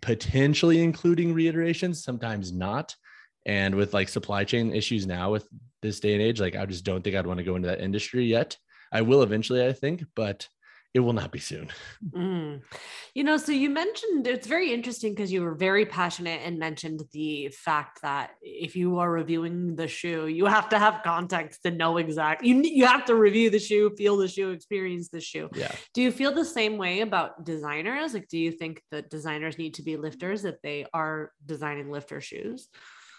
[0.00, 2.94] potentially including reiterations, sometimes not.
[3.44, 5.46] And with like supply chain issues now with
[5.82, 7.80] this day and age, like I just don't think I'd want to go into that
[7.80, 8.56] industry yet.
[8.92, 10.48] I will eventually, I think, but
[10.92, 11.70] it will not be soon.
[12.10, 12.62] Mm.
[13.14, 17.02] You know, so you mentioned it's very interesting because you were very passionate and mentioned
[17.12, 21.70] the fact that if you are reviewing the shoe, you have to have context to
[21.70, 25.48] know exactly you you have to review the shoe, feel the shoe, experience the shoe.
[25.54, 25.72] Yeah.
[25.94, 28.14] Do you feel the same way about designers?
[28.14, 32.20] Like, do you think that designers need to be lifters if they are designing lifter
[32.20, 32.68] shoes?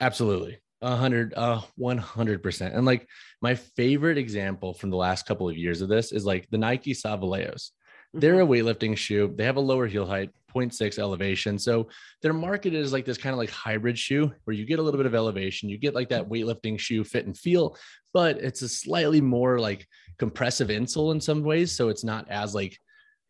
[0.02, 0.60] Absolutely.
[0.84, 2.74] A hundred, uh, one hundred percent.
[2.74, 3.08] And like
[3.42, 6.94] my favorite example from the last couple of years of this is like the Nike
[6.94, 7.70] Savaleos.
[8.14, 8.52] They're Mm-hmm.
[8.52, 9.34] a weightlifting shoe.
[9.36, 11.58] They have a lower heel height, 0.6 elevation.
[11.60, 11.88] So
[12.22, 14.98] they're marketed as like this kind of like hybrid shoe where you get a little
[14.98, 17.78] bit of elevation, you get like that weightlifting shoe fit and feel,
[18.14, 21.72] but it's a slightly more like compressive insole in some ways.
[21.72, 22.78] So it's not as like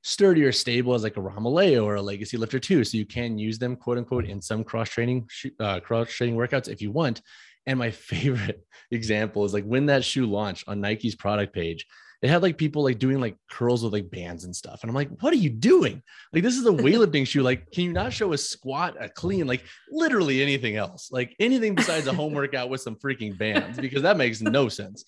[0.03, 2.83] sturdy or stable as like a Romaleo or a Legacy Lifter too.
[2.83, 6.67] So you can use them, quote unquote, in some cross training, uh, cross training workouts
[6.67, 7.21] if you want.
[7.67, 11.85] And my favorite example is like when that shoe launched on Nike's product page,
[12.21, 14.81] it had like people like doing like curls with like bands and stuff.
[14.81, 16.03] And I'm like, what are you doing?
[16.31, 17.41] Like, this is a weightlifting shoe.
[17.41, 21.09] Like, can you not show a squat, a clean, like literally anything else?
[21.11, 25.03] Like anything besides a home workout with some freaking bands, because that makes no sense.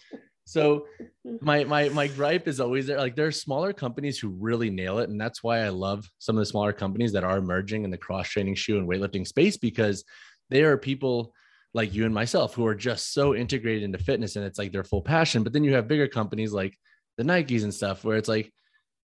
[0.45, 0.87] So
[1.25, 1.37] mm-hmm.
[1.41, 2.97] my my my gripe is always there.
[2.97, 5.09] Like there are smaller companies who really nail it.
[5.09, 7.97] And that's why I love some of the smaller companies that are emerging in the
[7.97, 10.03] cross-training shoe and weightlifting space because
[10.49, 11.33] they are people
[11.73, 14.83] like you and myself who are just so integrated into fitness and it's like their
[14.83, 15.43] full passion.
[15.43, 16.77] But then you have bigger companies like
[17.17, 18.51] the Nikes and stuff where it's like,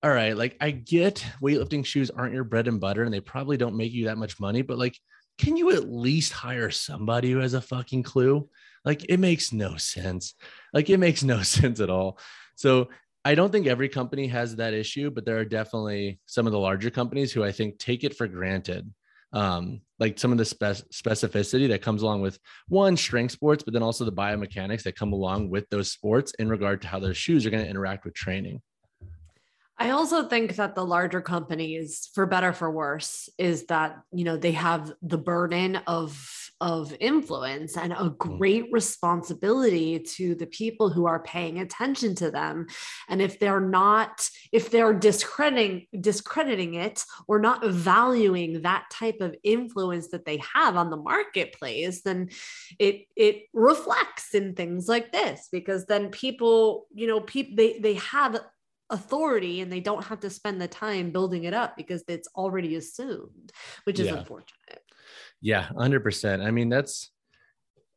[0.02, 3.56] all right, like I get weightlifting shoes aren't your bread and butter and they probably
[3.56, 4.96] don't make you that much money, but like,
[5.38, 8.48] can you at least hire somebody who has a fucking clue?
[8.84, 10.34] Like it makes no sense.
[10.76, 12.18] Like it makes no sense at all.
[12.54, 12.90] So
[13.24, 16.58] I don't think every company has that issue, but there are definitely some of the
[16.58, 18.92] larger companies who I think take it for granted.
[19.32, 23.72] Um, like some of the spec- specificity that comes along with one strength sports, but
[23.72, 27.16] then also the biomechanics that come along with those sports in regard to how those
[27.16, 28.60] shoes are going to interact with training.
[29.78, 34.36] I also think that the larger companies, for better for worse, is that you know
[34.36, 38.18] they have the burden of of influence and a mm.
[38.18, 42.66] great responsibility to the people who are paying attention to them.
[43.08, 49.34] And if they're not, if they're discrediting discrediting it or not valuing that type of
[49.42, 52.30] influence that they have on the marketplace, then
[52.78, 57.94] it it reflects in things like this because then people, you know, people they they
[57.94, 58.40] have
[58.90, 62.76] authority and they don't have to spend the time building it up because it's already
[62.76, 63.52] assumed,
[63.84, 64.18] which is Yeah.
[64.18, 64.85] unfortunate.
[65.46, 66.42] Yeah, 100%.
[66.42, 67.10] I mean, that's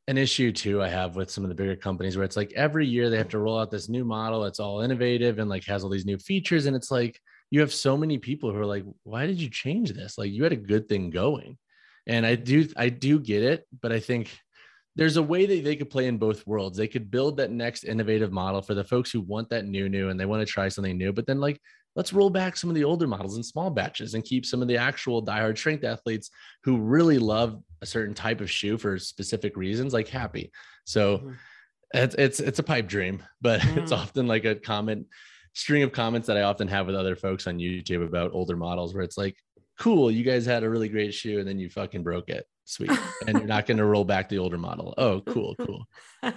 [0.07, 2.87] an issue too I have with some of the bigger companies where it's like every
[2.87, 5.83] year they have to roll out this new model It's all innovative and like has
[5.83, 7.19] all these new features and it's like
[7.51, 10.17] you have so many people who are like why did you change this?
[10.17, 11.57] Like you had a good thing going.
[12.07, 14.31] And I do I do get it, but I think
[14.95, 16.77] there's a way that they could play in both worlds.
[16.77, 20.09] They could build that next innovative model for the folks who want that new new
[20.09, 21.61] and they want to try something new, but then like
[21.99, 24.69] let's roll back some of the older models in small batches and keep some of
[24.69, 26.29] the actual diehard strength athletes
[26.63, 30.49] who really love a certain type of shoe for specific reasons like happy
[30.85, 31.35] so Mhm.
[31.93, 33.97] it's it's it's a pipe dream but it's Mm.
[33.97, 35.07] often like a comment
[35.53, 38.93] string of comments that i often have with other folks on youtube about older models
[38.93, 39.35] where it's like
[39.77, 42.91] cool you guys had a really great shoe and then you fucking broke it sweet
[43.27, 45.83] and you're not going to roll back the older model oh cool cool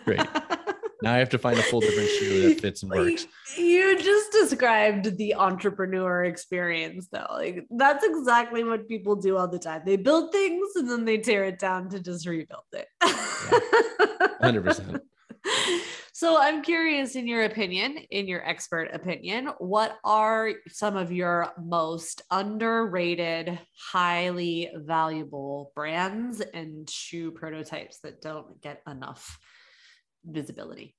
[0.05, 0.27] Great.
[1.03, 3.27] now i have to find a full different shoe that fits and works
[3.59, 7.27] You just described the entrepreneur experience, though.
[7.31, 9.83] Like that's exactly what people do all the time.
[9.85, 12.89] They build things and then they tear it down to just rebuild it.
[13.03, 15.01] 100%.
[16.15, 21.53] So I'm curious, in your opinion, in your expert opinion, what are some of your
[21.61, 23.59] most underrated,
[23.91, 29.37] highly valuable brands and shoe prototypes that don't get enough
[30.25, 30.95] visibility?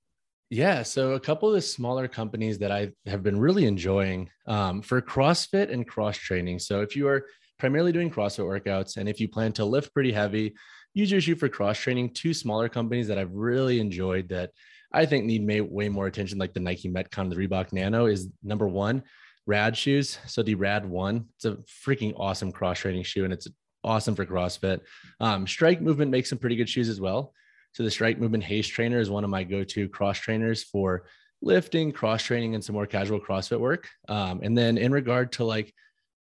[0.49, 4.81] Yeah, so a couple of the smaller companies that I have been really enjoying um,
[4.81, 6.59] for CrossFit and cross training.
[6.59, 7.25] So if you are
[7.57, 10.53] primarily doing CrossFit workouts and if you plan to lift pretty heavy,
[10.93, 12.13] use your shoe for cross training.
[12.13, 14.51] Two smaller companies that I've really enjoyed that
[14.93, 18.29] I think need may, way more attention, like the Nike Metcon, the Reebok Nano, is
[18.43, 19.03] number one,
[19.47, 20.19] Rad shoes.
[20.27, 23.47] So the Rad One, it's a freaking awesome cross training shoe, and it's
[23.83, 24.81] awesome for CrossFit.
[25.19, 27.33] Um, Strike Movement makes some pretty good shoes as well.
[27.73, 31.05] So the Strike Movement Haste Trainer is one of my go-to cross trainers for
[31.41, 33.89] lifting, cross training, and some more casual CrossFit work.
[34.07, 35.73] Um, and then in regard to like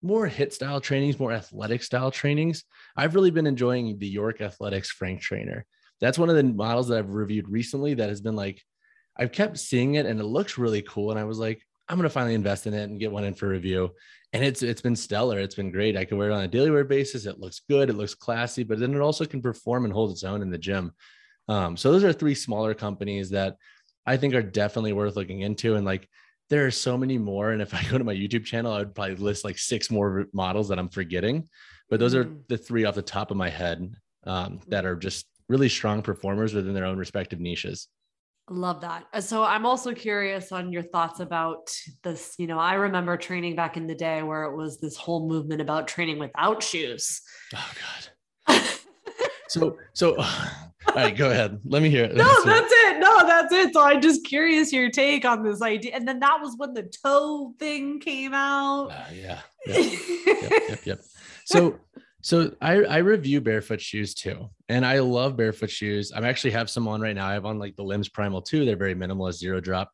[0.01, 2.63] more HIIT style trainings, more athletic style trainings,
[2.95, 5.65] I've really been enjoying the York Athletics Frank Trainer.
[5.99, 8.61] That's one of the models that I've reviewed recently that has been like,
[9.17, 11.11] I've kept seeing it and it looks really cool.
[11.11, 13.49] And I was like, I'm gonna finally invest in it and get one in for
[13.49, 13.91] review.
[14.33, 15.37] And it's it's been stellar.
[15.39, 15.97] It's been great.
[15.97, 17.25] I can wear it on a daily wear basis.
[17.25, 17.89] It looks good.
[17.89, 20.57] It looks classy, but then it also can perform and hold its own in the
[20.57, 20.93] gym.
[21.51, 23.57] Um, so those are three smaller companies that
[24.05, 25.75] I think are definitely worth looking into.
[25.75, 26.07] And like
[26.49, 27.51] there are so many more.
[27.51, 30.27] And if I go to my YouTube channel, I would probably list like six more
[30.33, 31.49] models that I'm forgetting.
[31.89, 32.39] But those are mm.
[32.47, 33.93] the three off the top of my head
[34.25, 37.89] um, that are just really strong performers within their own respective niches.
[38.49, 39.05] Love that.
[39.13, 41.69] Uh, so I'm also curious on your thoughts about
[42.01, 42.33] this.
[42.37, 45.59] You know, I remember training back in the day where it was this whole movement
[45.59, 47.21] about training without shoes.
[47.53, 47.71] Oh
[48.47, 48.59] God.
[49.49, 50.15] so so
[50.87, 51.59] all right, go ahead.
[51.65, 52.15] Let me hear it.
[52.15, 52.99] No, that's it.
[52.99, 53.73] No, that's it.
[53.73, 55.95] So I'm just curious your take on this idea.
[55.95, 58.87] And then that was when the toe thing came out.
[58.87, 59.39] Uh, yeah.
[59.67, 59.77] Yep.
[60.25, 60.99] yep, yep, yep.
[61.45, 61.79] So
[62.21, 64.49] so I, I review barefoot shoes too.
[64.69, 66.11] And I love barefoot shoes.
[66.11, 67.27] I actually have some on right now.
[67.27, 68.63] I have on like the limbs primal too.
[68.63, 69.91] They're very minimalist, zero drop.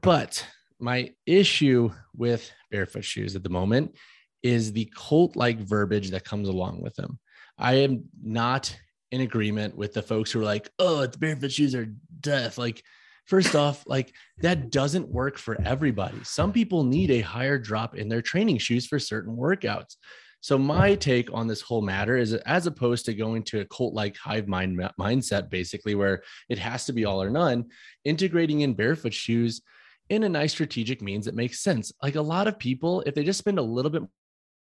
[0.00, 0.44] But
[0.80, 3.96] my issue with barefoot shoes at the moment
[4.42, 7.18] is the cult like verbiage that comes along with them.
[7.56, 8.76] I am not
[9.14, 12.58] in agreement with the folks who are like, oh, it's barefoot shoes are death.
[12.58, 12.82] Like,
[13.26, 16.18] first off, like that doesn't work for everybody.
[16.24, 19.94] Some people need a higher drop in their training shoes for certain workouts.
[20.40, 23.94] So my take on this whole matter is as opposed to going to a cult
[23.94, 27.66] like hive mind mindset, basically where it has to be all or none,
[28.04, 29.62] integrating in barefoot shoes
[30.10, 31.92] in a nice strategic means that makes sense.
[32.02, 34.02] Like a lot of people, if they just spend a little bit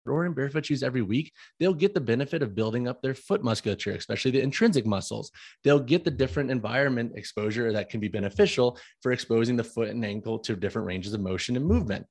[0.05, 3.91] in barefoot shoes every week, they'll get the benefit of building up their foot musculature,
[3.91, 5.31] especially the intrinsic muscles.
[5.63, 10.03] They'll get the different environment exposure that can be beneficial for exposing the foot and
[10.05, 12.05] ankle to different ranges of motion and movement.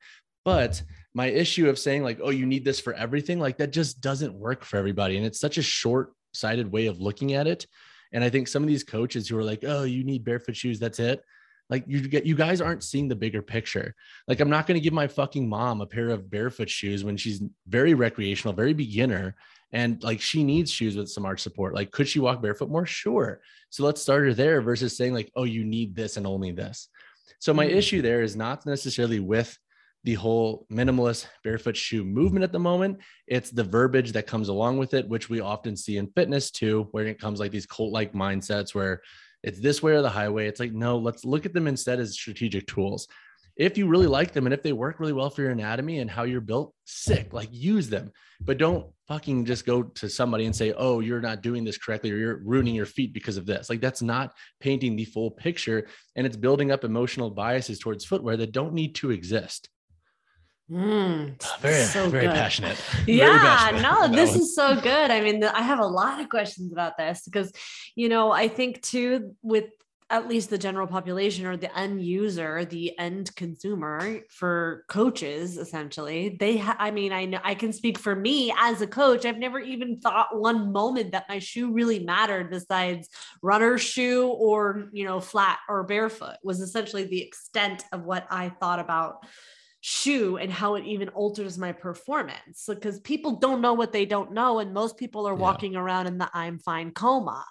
[0.44, 0.82] But
[1.14, 4.34] my issue of saying, like, oh, you need this for everything, like that just doesn't
[4.34, 5.16] work for everybody.
[5.16, 7.66] And it's such a short sighted way of looking at it.
[8.12, 10.78] And I think some of these coaches who are like, oh, you need barefoot shoes,
[10.78, 11.22] that's it.
[11.72, 13.94] Like you get you guys aren't seeing the bigger picture.
[14.28, 17.16] Like I'm not going to give my fucking mom a pair of barefoot shoes when
[17.16, 19.34] she's very recreational, very beginner
[19.72, 21.74] and like she needs shoes with some arch support.
[21.74, 22.84] Like could she walk barefoot more?
[22.84, 23.40] Sure.
[23.70, 26.90] So let's start her there versus saying like, "Oh, you need this and only this."
[27.38, 27.78] So my mm-hmm.
[27.78, 29.58] issue there is not necessarily with
[30.04, 32.98] the whole minimalist barefoot shoe movement at the moment.
[33.26, 36.88] It's the verbiage that comes along with it, which we often see in fitness too,
[36.90, 39.00] where it comes like these cult like mindsets where
[39.42, 40.46] it's this way or the highway.
[40.46, 43.08] It's like, no, let's look at them instead as strategic tools.
[43.56, 46.10] If you really like them and if they work really well for your anatomy and
[46.10, 48.10] how you're built, sick, like use them.
[48.40, 52.10] But don't fucking just go to somebody and say, oh, you're not doing this correctly
[52.12, 53.68] or you're ruining your feet because of this.
[53.68, 55.86] Like that's not painting the full picture.
[56.16, 59.68] And it's building up emotional biases towards footwear that don't need to exist.
[60.72, 62.34] Mm, very, so very good.
[62.34, 62.78] passionate.
[63.06, 64.40] Yeah, very passionate no, this one.
[64.40, 65.10] is so good.
[65.10, 67.52] I mean, I have a lot of questions about this because,
[67.94, 69.66] you know, I think too, with
[70.08, 76.36] at least the general population or the end user, the end consumer for coaches, essentially,
[76.38, 79.24] they, ha- I mean, I know I can speak for me as a coach.
[79.26, 83.08] I've never even thought one moment that my shoe really mattered besides
[83.42, 88.50] runner shoe or, you know, flat or barefoot was essentially the extent of what I
[88.50, 89.26] thought about
[89.84, 94.30] shoe and how it even alters my performance because people don't know what they don't
[94.30, 95.40] know and most people are yeah.
[95.40, 97.44] walking around in the i'm fine coma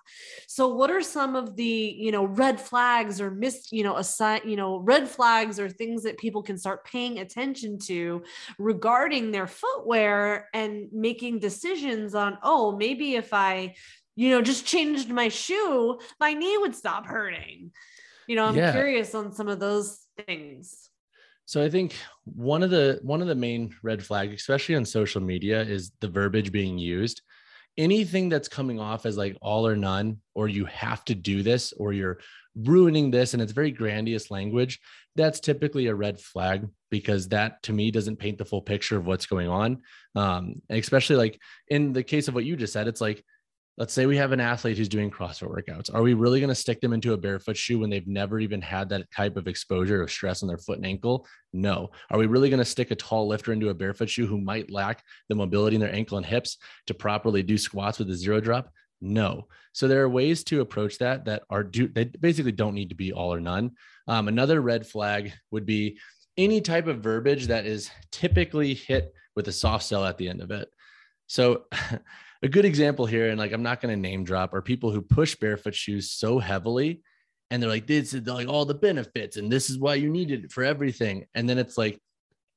[0.48, 1.64] so what are some of the
[2.00, 6.04] you know red flags or miss you know assign you know red flags or things
[6.04, 8.24] that people can start paying attention to
[8.58, 13.76] regarding their footwear and making decisions on oh maybe if i
[14.16, 17.72] you know just changed my shoe my knee would stop hurting
[18.26, 18.72] you know i'm yeah.
[18.72, 20.91] curious on some of those things
[21.52, 25.20] so I think one of the one of the main red flags, especially on social
[25.20, 27.24] media, is the verbiage being used.
[27.78, 31.74] Anything that's coming off as like all or none, or you have to do this,
[31.74, 32.20] or you're
[32.56, 34.80] ruining this, and it's very grandiose language,
[35.18, 39.06] that's typically a red flag because that to me doesn't paint the full picture of
[39.06, 39.82] what's going on.
[40.16, 41.38] Um, especially like
[41.68, 43.26] in the case of what you just said, it's like
[43.78, 45.94] let's say we have an athlete who's doing CrossFit workouts.
[45.94, 48.62] Are we really going to stick them into a barefoot shoe when they've never even
[48.62, 51.26] had that type of exposure of stress on their foot and ankle?
[51.54, 51.92] No.
[52.10, 54.72] Are we really going to stick a tall lifter into a barefoot shoe who might
[54.72, 56.58] lack the mobility in their ankle and hips
[56.88, 58.72] to properly do squats with a zero drop?
[59.02, 59.48] No.
[59.74, 62.96] So there are ways to approach that that are do they basically don't need to
[62.96, 63.72] be all or none.
[64.08, 65.98] Um, another red flag would be
[66.38, 70.42] any type of verbiage that is typically hit with a soft sell at the end
[70.42, 70.70] of it.
[71.28, 71.66] So
[72.44, 75.02] a good example here, and like I'm not going to name drop, are people who
[75.02, 77.02] push barefoot shoes so heavily,
[77.50, 80.32] and they're like, "This is like all the benefits, and this is why you need
[80.32, 82.00] it for everything." And then it's like,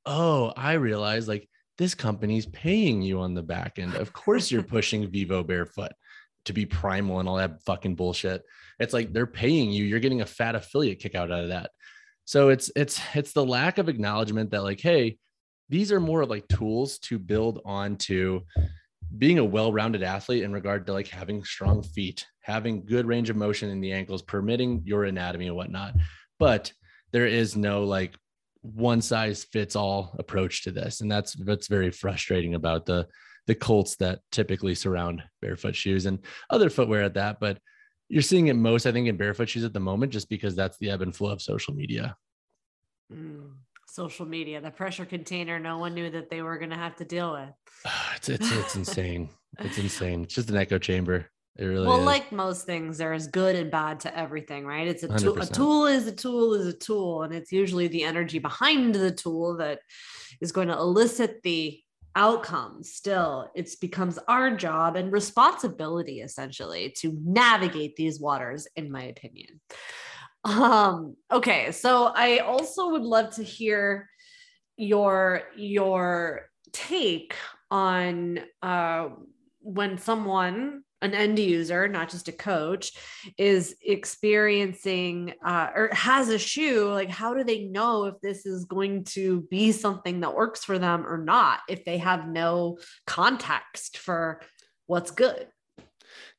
[0.06, 3.94] "Oh, I realize like this company's paying you on the back end.
[3.94, 5.92] Of course, you're pushing Vivo barefoot
[6.46, 8.42] to be primal and all that fucking bullshit.
[8.78, 9.84] It's like they're paying you.
[9.84, 11.70] You're getting a fat affiliate kick out of that."
[12.24, 15.18] So it's it's it's the lack of acknowledgement that like, hey,
[15.68, 18.40] these are more of like tools to build onto
[19.18, 23.36] being a well-rounded athlete in regard to like having strong feet, having good range of
[23.36, 25.94] motion in the ankles, permitting your anatomy and whatnot.
[26.38, 26.72] But
[27.12, 28.14] there is no like
[28.62, 31.00] one size fits all approach to this.
[31.00, 33.06] And that's that's very frustrating about the
[33.46, 36.18] the cults that typically surround barefoot shoes and
[36.50, 37.40] other footwear at that.
[37.40, 37.58] But
[38.08, 40.78] you're seeing it most, I think, in barefoot shoes at the moment, just because that's
[40.78, 42.16] the ebb and flow of social media.
[43.12, 43.52] Mm,
[43.94, 47.04] social media, the pressure container, no one knew that they were going to have to
[47.04, 47.50] deal with.
[48.16, 49.28] it's, it's, it's insane.
[49.60, 50.24] It's insane.
[50.24, 51.26] It's just an echo chamber.
[51.56, 52.04] It really well, is.
[52.04, 54.88] like most things, there is good and bad to everything, right?
[54.88, 55.40] It's a tool.
[55.40, 59.12] A tool is a tool is a tool, and it's usually the energy behind the
[59.12, 59.78] tool that
[60.40, 61.80] is going to elicit the
[62.16, 62.82] outcome.
[62.82, 69.60] still it becomes our job and responsibility essentially to navigate these waters in my opinion
[70.44, 74.08] um okay so i also would love to hear
[74.76, 77.34] your your take
[77.70, 79.08] on uh
[79.60, 82.92] when someone an end user, not just a coach,
[83.36, 88.64] is experiencing uh, or has a shoe, like how do they know if this is
[88.64, 93.98] going to be something that works for them or not if they have no context
[93.98, 94.40] for
[94.86, 95.46] what's good?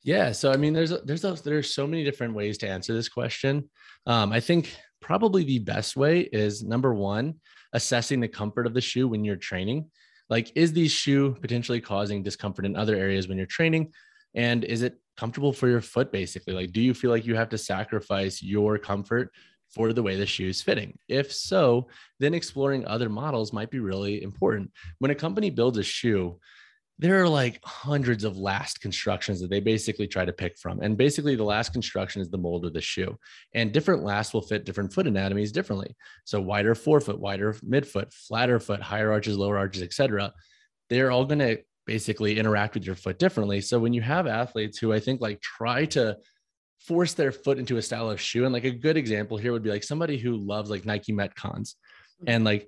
[0.03, 3.09] Yeah, so I mean, there's there's a, there's so many different ways to answer this
[3.09, 3.69] question.
[4.05, 7.35] Um, I think probably the best way is number one,
[7.73, 9.89] assessing the comfort of the shoe when you're training.
[10.29, 13.91] Like, is the shoe potentially causing discomfort in other areas when you're training?
[14.35, 17.49] and is it comfortable for your foot basically like do you feel like you have
[17.49, 19.31] to sacrifice your comfort
[19.73, 21.87] for the way the shoe is fitting if so
[22.19, 26.37] then exploring other models might be really important when a company builds a shoe
[26.97, 30.79] there are like hundreds of last constructions that they basically try to pick from.
[30.79, 33.17] And basically, the last construction is the mold of the shoe.
[33.53, 35.95] And different lasts will fit different foot anatomies differently.
[36.23, 40.31] So, wider forefoot, wider midfoot, flatter foot, higher arches, lower arches, etc.
[40.89, 43.61] They're all going to basically interact with your foot differently.
[43.61, 46.17] So when you have athletes who I think like try to
[46.79, 49.63] force their foot into a style of shoe, and like a good example here would
[49.63, 52.27] be like somebody who loves like Nike Metcons mm-hmm.
[52.27, 52.67] and like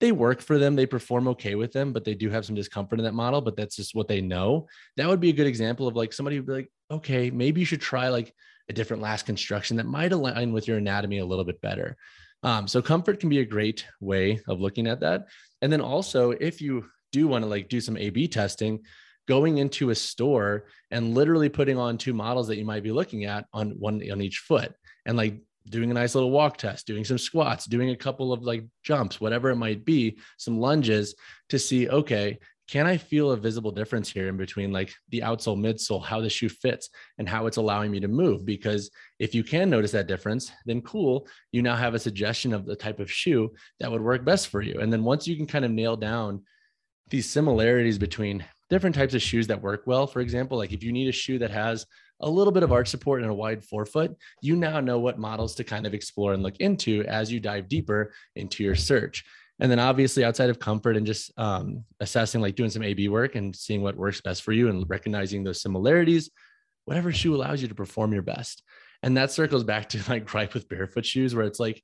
[0.00, 2.98] they work for them, they perform okay with them, but they do have some discomfort
[2.98, 4.68] in that model, but that's just what they know.
[4.96, 7.66] That would be a good example of like somebody who'd be like, okay, maybe you
[7.66, 8.32] should try like
[8.68, 11.96] a different last construction that might align with your anatomy a little bit better.
[12.42, 15.26] Um, so comfort can be a great way of looking at that.
[15.62, 18.80] And then also, if you do want to like do some A B testing,
[19.26, 23.26] going into a store and literally putting on two models that you might be looking
[23.26, 24.72] at on one on each foot
[25.04, 28.42] and like doing a nice little walk test, doing some squats, doing a couple of
[28.42, 31.14] like jumps, whatever it might be, some lunges
[31.48, 32.38] to see, okay,
[32.68, 36.28] can I feel a visible difference here in between like the outsole, midsole, how the
[36.28, 38.44] shoe fits and how it's allowing me to move?
[38.44, 42.66] Because if you can notice that difference, then cool, you now have a suggestion of
[42.66, 43.50] the type of shoe
[43.80, 44.80] that would work best for you.
[44.80, 46.42] And then once you can kind of nail down
[47.08, 50.06] these similarities between different types of shoes that work well.
[50.06, 51.86] For example, like if you need a shoe that has
[52.20, 55.54] a little bit of arch support and a wide forefoot, you now know what models
[55.56, 59.24] to kind of explore and look into as you dive deeper into your search.
[59.60, 63.34] And then obviously outside of comfort and just um, assessing, like doing some A/B work
[63.34, 66.30] and seeing what works best for you and recognizing those similarities,
[66.84, 68.62] whatever shoe allows you to perform your best.
[69.02, 71.82] And that circles back to like gripe with barefoot shoes, where it's like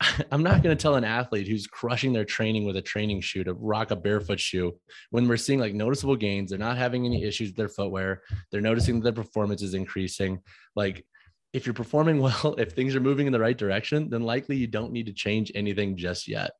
[0.32, 3.44] I'm not going to tell an athlete who's crushing their training with a training shoe
[3.44, 4.78] to rock a barefoot shoe
[5.10, 6.50] when we're seeing like noticeable gains.
[6.50, 8.22] They're not having any issues with their footwear.
[8.50, 10.40] They're noticing that their performance is increasing.
[10.76, 11.04] Like,
[11.52, 14.66] if you're performing well, if things are moving in the right direction, then likely you
[14.66, 16.52] don't need to change anything just yet.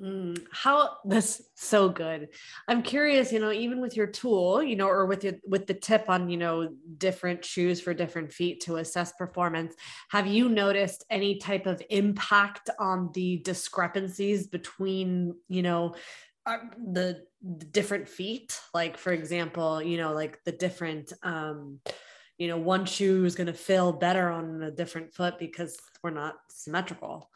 [0.00, 2.28] Mm, how that's so good.
[2.68, 5.74] I'm curious, you know, even with your tool, you know, or with your with the
[5.74, 9.74] tip on, you know, different shoes for different feet to assess performance,
[10.10, 15.94] have you noticed any type of impact on the discrepancies between, you know,
[16.46, 16.58] uh,
[16.92, 18.58] the, the different feet?
[18.72, 21.80] Like for example, you know, like the different um
[22.38, 26.08] you know, one shoe is going to feel better on a different foot because we're
[26.08, 27.28] not symmetrical.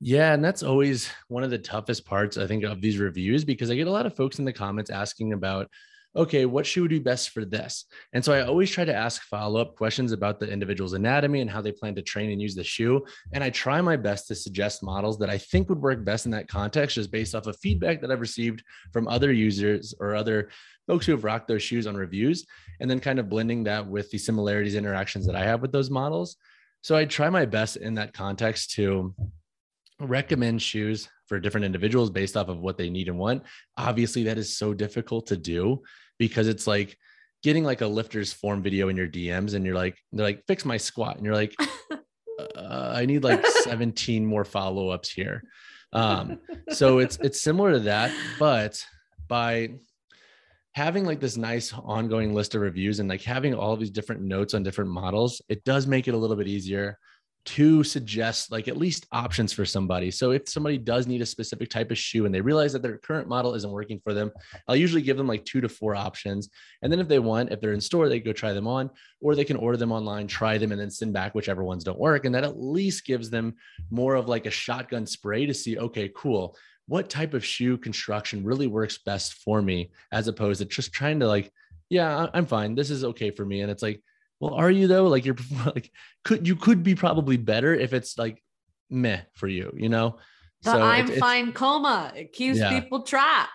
[0.00, 3.70] Yeah, and that's always one of the toughest parts, I think, of these reviews because
[3.70, 5.70] I get a lot of folks in the comments asking about,
[6.14, 7.84] okay, what shoe would be best for this?
[8.12, 11.50] And so I always try to ask follow up questions about the individual's anatomy and
[11.50, 13.04] how they plan to train and use the shoe.
[13.32, 16.32] And I try my best to suggest models that I think would work best in
[16.32, 20.50] that context, just based off of feedback that I've received from other users or other
[20.86, 22.46] folks who have rocked those shoes on reviews,
[22.80, 25.90] and then kind of blending that with the similarities interactions that I have with those
[25.90, 26.36] models.
[26.82, 29.14] So I try my best in that context to
[30.00, 33.42] recommend shoes for different individuals based off of what they need and want.
[33.76, 35.82] Obviously, that is so difficult to do
[36.18, 36.96] because it's like
[37.42, 40.64] getting like a lifter's form video in your DMs and you're like, they're like, fix
[40.64, 41.16] my squat.
[41.16, 41.54] And you're like,
[42.56, 45.42] uh, I need like 17 more follow ups here.
[45.92, 46.40] Um,
[46.70, 48.84] so it's it's similar to that, but
[49.28, 49.70] by
[50.72, 54.52] having like this nice ongoing list of reviews and like having all these different notes
[54.52, 56.98] on different models, it does make it a little bit easier
[57.46, 60.10] to suggest like at least options for somebody.
[60.10, 62.98] So if somebody does need a specific type of shoe and they realize that their
[62.98, 64.32] current model isn't working for them,
[64.66, 66.50] I'll usually give them like two to four options.
[66.82, 68.90] And then if they want, if they're in store, they go try them on,
[69.20, 71.98] or they can order them online, try them, and then send back whichever ones don't
[71.98, 72.24] work.
[72.24, 73.54] And that at least gives them
[73.90, 76.56] more of like a shotgun spray to see, okay, cool.
[76.88, 81.20] What type of shoe construction really works best for me, as opposed to just trying
[81.20, 81.52] to like,
[81.90, 82.74] yeah, I'm fine.
[82.74, 83.60] This is okay for me.
[83.60, 84.02] And it's like,
[84.40, 85.06] well, are you though?
[85.06, 85.90] Like you're like
[86.24, 88.42] could you could be probably better if it's like
[88.90, 90.18] meh for you, you know?
[90.62, 92.12] The so I'm it's, fine coma.
[92.14, 92.78] It keeps yeah.
[92.78, 93.50] people trapped.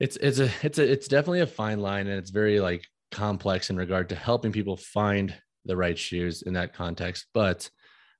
[0.00, 3.70] It's it's a it's a it's definitely a fine line and it's very like complex
[3.70, 5.34] in regard to helping people find
[5.64, 7.26] the right shoes in that context.
[7.34, 7.68] But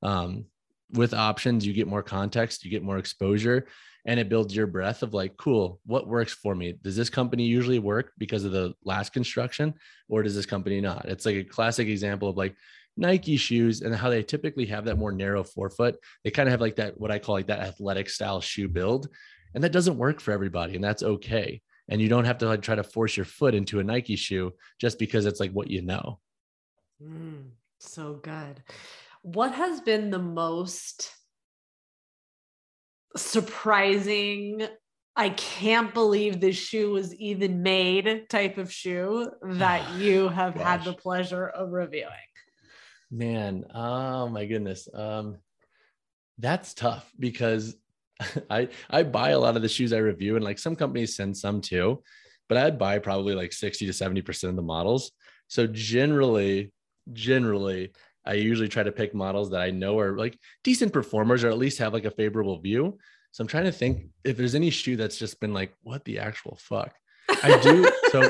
[0.03, 0.47] um
[0.93, 3.67] with options, you get more context, you get more exposure,
[4.07, 6.75] and it builds your breath of like, cool, what works for me?
[6.83, 9.75] Does this company usually work because of the last construction,
[10.09, 11.07] or does this company not?
[11.07, 12.55] It's like a classic example of like
[12.97, 15.97] Nike shoes and how they typically have that more narrow forefoot.
[16.25, 19.09] They kind of have like that, what I call like that athletic style shoe build.
[19.55, 21.63] And that doesn't work for everybody, and that's okay.
[21.89, 24.53] And you don't have to like try to force your foot into a Nike shoe
[24.79, 26.19] just because it's like what you know.
[27.03, 28.63] Mm, so good.
[29.23, 31.11] What has been the most
[33.17, 34.67] surprising
[35.19, 40.63] I can't believe this shoe was even made type of shoe that you have Gosh.
[40.63, 42.13] had the pleasure of reviewing?
[43.11, 44.89] Man, oh my goodness.
[44.95, 45.39] Um
[46.39, 47.77] that's tough because
[48.51, 51.37] I I buy a lot of the shoes I review and like some companies send
[51.37, 52.03] some too,
[52.49, 55.11] but I buy probably like 60 to 70% of the models.
[55.49, 56.73] So generally,
[57.13, 57.93] generally
[58.29, 61.57] I usually try to pick models that I know are like decent performers or at
[61.57, 62.99] least have like a favorable view.
[63.33, 66.19] So I'm trying to think if there's any shoe that's just been like, what the
[66.19, 66.95] actual fuck?
[67.43, 67.91] I do.
[68.13, 68.29] so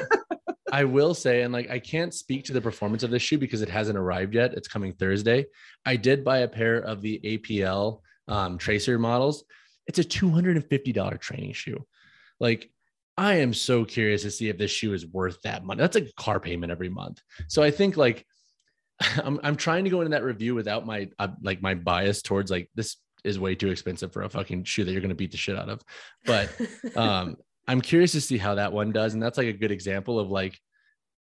[0.73, 3.61] I will say, and like I can't speak to the performance of this shoe because
[3.61, 4.55] it hasn't arrived yet.
[4.55, 5.47] It's coming Thursday.
[5.85, 9.45] I did buy a pair of the APL um, tracer models.
[9.89, 11.85] It's a $250 training shoe.
[12.39, 12.71] Like
[13.17, 15.81] I am so curious to see if this shoe is worth that money.
[15.81, 17.21] That's a car payment every month.
[17.49, 18.25] So I think like
[19.25, 22.51] I'm I'm trying to go into that review without my uh, like my bias towards
[22.51, 25.33] like this is way too expensive for a fucking shoe that you're going to beat
[25.33, 25.83] the shit out of.
[26.25, 26.51] But
[26.97, 27.37] um
[27.67, 30.31] I'm curious to see how that one does and that's like a good example of
[30.31, 30.59] like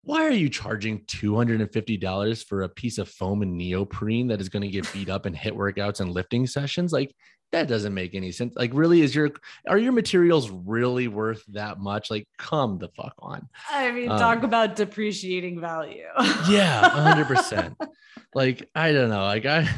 [0.06, 4.62] why are you charging $250 for a piece of foam and neoprene that is going
[4.62, 6.92] to get beat up in HIIT workouts and lifting sessions?
[6.92, 7.12] Like
[7.52, 8.54] that doesn't make any sense.
[8.56, 9.30] Like, really, is your
[9.68, 12.10] are your materials really worth that much?
[12.10, 13.48] Like, come the fuck on.
[13.70, 16.04] I mean, um, talk about depreciating value.
[16.48, 17.76] yeah, hundred percent.
[18.34, 19.22] Like, I don't know.
[19.22, 19.68] Like, I,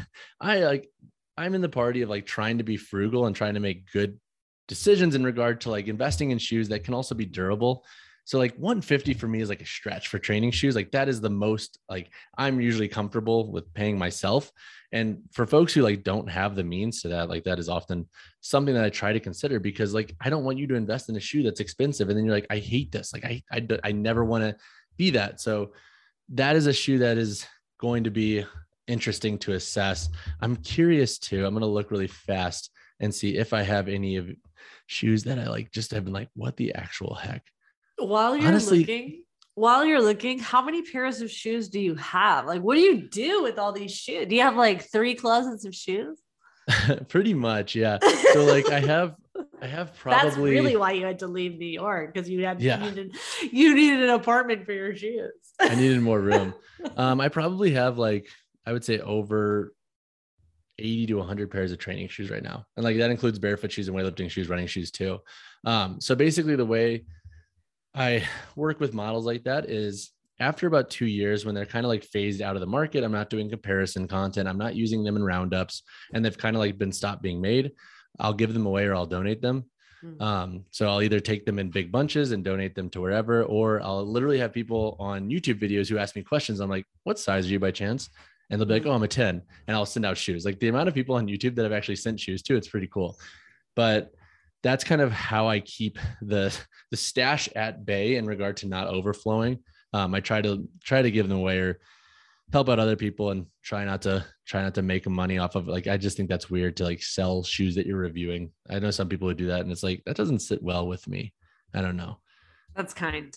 [0.41, 0.89] I like,
[1.37, 4.19] I'm in the party of like trying to be frugal and trying to make good
[4.67, 7.85] decisions in regard to like investing in shoes that can also be durable.
[8.29, 10.75] So like 150 for me is like a stretch for training shoes.
[10.75, 14.51] Like that is the most like I'm usually comfortable with paying myself.
[14.91, 18.07] And for folks who like don't have the means to that, like that is often
[18.41, 21.15] something that I try to consider because like I don't want you to invest in
[21.15, 23.13] a shoe that's expensive and then you're like I hate this.
[23.13, 24.55] Like I I, I never want to
[24.95, 25.41] be that.
[25.41, 25.71] So
[26.35, 27.47] that is a shoe that is
[27.79, 28.45] going to be
[28.85, 30.07] interesting to assess.
[30.39, 31.47] I'm curious too.
[31.47, 32.69] I'm going to look really fast
[32.99, 34.29] and see if I have any of
[34.85, 37.41] shoes that I like just have been like what the actual heck.
[37.99, 39.23] While you're Honestly, looking,
[39.55, 42.45] while you're looking, how many pairs of shoes do you have?
[42.45, 44.27] Like, what do you do with all these shoes?
[44.27, 46.19] Do you have like three closets of shoes?
[47.09, 47.97] Pretty much, yeah.
[48.33, 49.15] So like I have
[49.61, 52.61] I have probably That's really why you had to leave New York because you had
[52.61, 52.77] yeah.
[52.79, 53.15] you, needed,
[53.51, 55.31] you needed an apartment for your shoes.
[55.59, 56.53] I needed more room.
[56.95, 58.27] Um, I probably have like
[58.65, 59.73] I would say over
[60.77, 62.65] 80 to 100 pairs of training shoes right now.
[62.77, 65.19] And like that includes barefoot shoes and weightlifting shoes, running shoes too.
[65.65, 67.05] Um, so basically the way
[67.95, 68.23] I
[68.55, 72.03] work with models like that is after about two years when they're kind of like
[72.03, 74.47] phased out of the market, I'm not doing comparison content.
[74.47, 75.83] I'm not using them in roundups
[76.13, 77.71] and they've kind of like been stopped being made.
[78.19, 79.65] I'll give them away or I'll donate them.
[80.03, 80.21] Mm-hmm.
[80.21, 83.81] Um, so I'll either take them in big bunches and donate them to wherever, or
[83.81, 86.61] I'll literally have people on YouTube videos who ask me questions.
[86.61, 88.09] I'm like, what size are you by chance?
[88.49, 88.89] And they'll be like, hmm.
[88.89, 89.41] oh, I'm a 10.
[89.67, 90.45] And I'll send out shoes.
[90.45, 92.87] Like the amount of people on YouTube that have actually sent shoes to, it's pretty
[92.87, 93.17] cool.
[93.75, 94.13] But
[94.63, 96.55] that's kind of how I keep the
[96.91, 99.59] the stash at bay in regard to not overflowing.
[99.93, 101.79] Um, I try to try to give them away or
[102.51, 105.67] help out other people and try not to try not to make money off of
[105.67, 108.51] like I just think that's weird to like sell shoes that you're reviewing.
[108.69, 111.07] I know some people who do that and it's like that doesn't sit well with
[111.07, 111.33] me.
[111.73, 112.17] I don't know.
[112.75, 113.35] That's kind.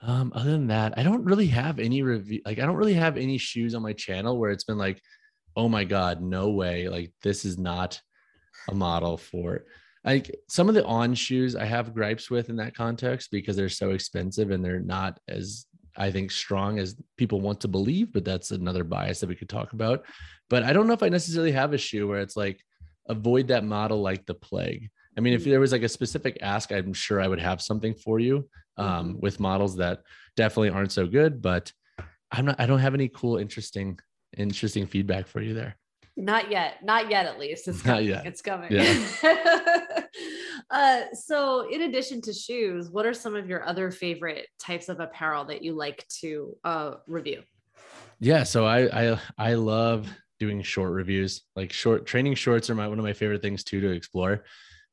[0.00, 3.16] Um, other than that, I don't really have any review like I don't really have
[3.16, 5.00] any shoes on my channel where it's been like
[5.56, 6.88] oh my God, no way.
[6.88, 8.00] Like this is not
[8.68, 9.64] a model for
[10.08, 13.68] like some of the On shoes I have gripes with in that context because they're
[13.68, 15.66] so expensive and they're not as
[15.98, 19.48] I think strong as people want to believe, but that's another bias that we could
[19.48, 20.06] talk about.
[20.48, 22.62] But I don't know if I necessarily have a shoe where it's like
[23.08, 24.88] avoid that model like the plague.
[25.16, 25.50] I mean, if mm.
[25.50, 28.48] there was like a specific ask, I'm sure I would have something for you
[28.78, 29.20] um, mm-hmm.
[29.20, 30.02] with models that
[30.36, 31.42] definitely aren't so good.
[31.42, 31.70] But
[32.30, 32.56] I'm not.
[32.58, 33.98] I don't have any cool, interesting,
[34.36, 35.76] interesting feedback for you there.
[36.16, 36.84] Not yet.
[36.84, 37.26] Not yet.
[37.26, 37.96] At least it's coming.
[37.96, 38.26] Not yet.
[38.26, 38.72] It's coming.
[38.72, 39.04] Yeah.
[40.70, 45.00] uh, so, in addition to shoes, what are some of your other favorite types of
[45.00, 47.42] apparel that you like to uh, review?
[48.20, 48.42] Yeah.
[48.42, 50.08] So I I I love
[50.38, 51.42] doing short reviews.
[51.56, 54.44] Like short training shorts are my one of my favorite things too to explore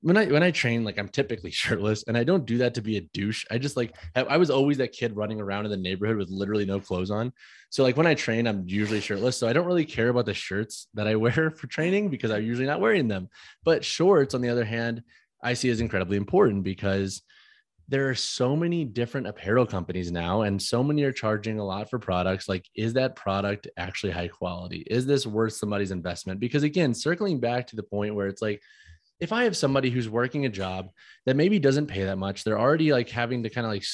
[0.05, 2.81] when I when I train, like I'm typically shirtless, and I don't do that to
[2.81, 3.43] be a douche.
[3.49, 6.65] I just like I was always that kid running around in the neighborhood with literally
[6.65, 7.33] no clothes on.
[7.71, 9.35] So like when I train, I'm usually shirtless.
[9.35, 12.43] So I don't really care about the shirts that I wear for training because I'm
[12.43, 13.29] usually not wearing them.
[13.63, 15.01] But shorts, on the other hand,
[15.43, 17.21] I see as incredibly important because
[17.87, 21.87] there are so many different apparel companies now and so many are charging a lot
[21.89, 26.63] for products like is that product actually high quality is this worth somebody's investment because
[26.63, 28.59] again circling back to the point where it's like
[29.19, 30.89] if I have somebody who's working a job
[31.25, 33.85] that maybe doesn't pay that much, they're already like having to kind of like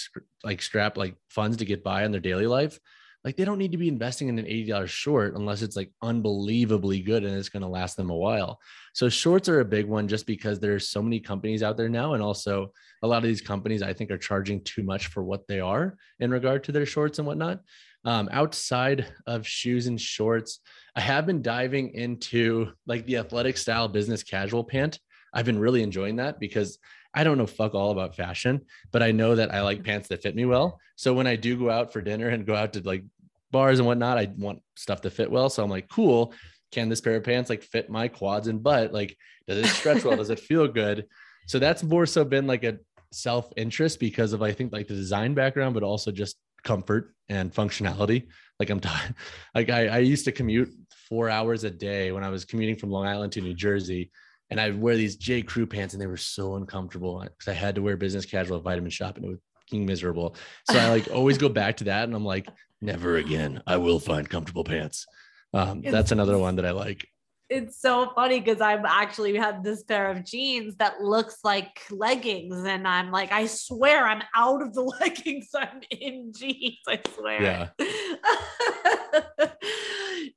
[0.44, 2.80] like strap like funds to get by in their daily life.
[3.24, 7.02] Like they don't need to be investing in an $80 short unless it's like unbelievably
[7.02, 8.60] good and it's going to last them a while.
[8.94, 12.14] So shorts are a big one just because there's so many companies out there now.
[12.14, 12.72] And also
[13.04, 15.98] a lot of these companies I think are charging too much for what they are
[16.20, 17.60] in regard to their shorts and whatnot.
[18.04, 20.60] Um, outside of shoes and shorts,
[20.96, 25.00] I have been diving into like the athletic style business casual pant.
[25.34, 26.80] I've been really enjoying that because
[27.14, 29.86] I don't know fuck all about fashion, but I know that I like mm-hmm.
[29.86, 30.80] pants that fit me well.
[30.96, 33.04] So when I do go out for dinner and go out to like
[33.52, 35.50] bars and whatnot, I want stuff to fit well.
[35.50, 36.34] So I'm like, cool.
[36.72, 38.94] Can this pair of pants like fit my quads and butt?
[38.94, 40.16] Like, does it stretch well?
[40.16, 41.06] does it feel good?
[41.48, 42.78] So that's more so been like a
[43.12, 47.54] self interest because of I think like the design background, but also just comfort and
[47.54, 48.28] functionality.
[48.58, 48.90] Like I'm t-
[49.56, 50.70] like I, I used to commute
[51.10, 54.12] four hours a day when I was commuting from Long Island to New Jersey
[54.52, 55.42] and I wear these J.
[55.42, 58.64] Crew pants, and they were so uncomfortable because I had to wear business casual at
[58.64, 60.36] Vitamin Shoppe, and it was fucking miserable.
[60.70, 62.50] So I like always go back to that, and I'm like,
[62.82, 63.64] never again.
[63.66, 65.08] I will find comfortable pants.
[65.54, 67.08] Um, that's another one that I like.
[67.50, 72.66] It's so funny because I've actually had this pair of jeans that looks like leggings,
[72.66, 75.50] and I'm like, I swear I'm out of the leggings.
[75.56, 76.78] I'm in jeans.
[76.88, 77.70] I swear.
[77.80, 79.48] Yeah.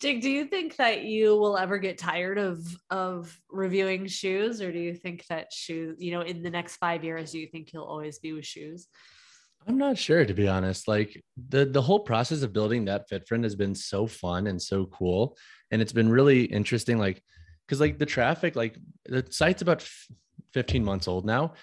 [0.05, 4.70] Jake, do you think that you will ever get tired of of reviewing shoes, or
[4.70, 7.72] do you think that shoes, you know, in the next five years, do you think
[7.72, 8.86] you'll always be with shoes?
[9.66, 10.88] I'm not sure to be honest.
[10.88, 14.61] Like the the whole process of building That Fit Friend has been so fun and
[14.61, 15.38] so cool,
[15.70, 16.98] and it's been really interesting.
[16.98, 17.22] Like,
[17.66, 18.76] because like the traffic, like
[19.07, 19.82] the site's about
[20.52, 21.55] 15 months old now,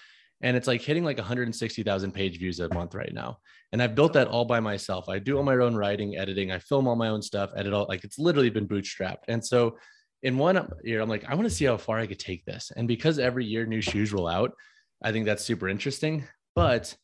[0.42, 3.38] and it's like hitting like 160,000 page views a month right now.
[3.72, 5.08] And I've built that all by myself.
[5.08, 6.50] I do all my own writing, editing.
[6.50, 9.24] I film all my own stuff, edit all like it's literally been bootstrapped.
[9.28, 9.78] And so
[10.22, 12.72] in one year, I'm like, I want to see how far I could take this.
[12.76, 14.52] And because every year new shoes roll out,
[15.02, 16.24] I think that's super interesting.
[16.54, 16.94] But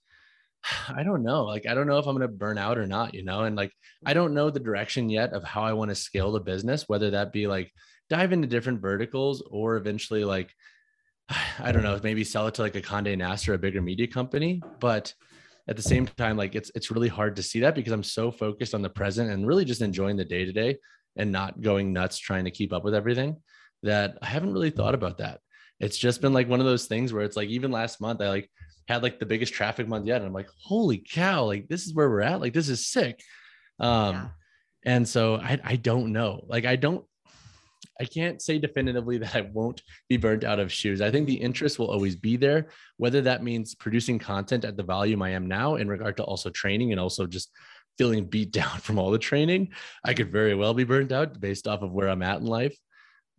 [0.88, 1.44] I don't know.
[1.44, 3.44] Like, I don't know if I'm going to burn out or not, you know?
[3.44, 3.72] And like,
[4.04, 7.10] I don't know the direction yet of how I want to scale the business, whether
[7.10, 7.72] that be like
[8.10, 10.50] dive into different verticals or eventually like
[11.58, 14.06] I don't know, maybe sell it to like a Condé Nast or a bigger media
[14.06, 14.62] company.
[14.80, 15.12] But
[15.68, 18.30] at the same time, like it's it's really hard to see that because I'm so
[18.30, 20.78] focused on the present and really just enjoying the day to day
[21.16, 23.36] and not going nuts trying to keep up with everything
[23.82, 25.40] that I haven't really thought about that.
[25.80, 28.28] It's just been like one of those things where it's like even last month I
[28.28, 28.50] like
[28.88, 30.16] had like the biggest traffic month yet.
[30.16, 32.40] And I'm like, holy cow, like this is where we're at.
[32.40, 33.20] Like this is sick.
[33.78, 34.28] Um yeah.
[34.84, 36.44] and so I I don't know.
[36.48, 37.04] Like I don't
[38.00, 41.00] I can't say definitively that I won't be burnt out of shoes.
[41.00, 44.82] I think the interest will always be there, whether that means producing content at the
[44.82, 47.50] volume I am now in regard to also training and also just
[47.96, 49.70] feeling beat down from all the training.
[50.04, 52.76] I could very well be burnt out based off of where I'm at in life.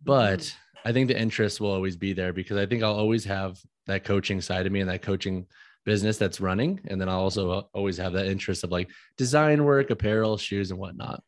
[0.02, 0.88] But mm-hmm.
[0.88, 4.04] I think the interest will always be there because I think I'll always have that
[4.04, 5.46] coaching side of me and that coaching
[5.84, 6.80] business that's running.
[6.88, 10.78] And then I'll also always have that interest of like design work, apparel, shoes, and
[10.78, 11.22] whatnot.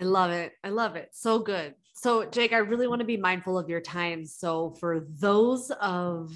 [0.00, 0.52] I love it.
[0.64, 1.10] I love it.
[1.12, 1.74] So good.
[2.02, 4.26] So, Jake, I really want to be mindful of your time.
[4.26, 6.32] So, for those of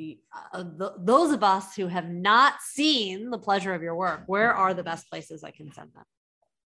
[0.00, 4.54] uh, the, those of us who have not seen the pleasure of your work, where
[4.54, 6.04] are the best places I can send them?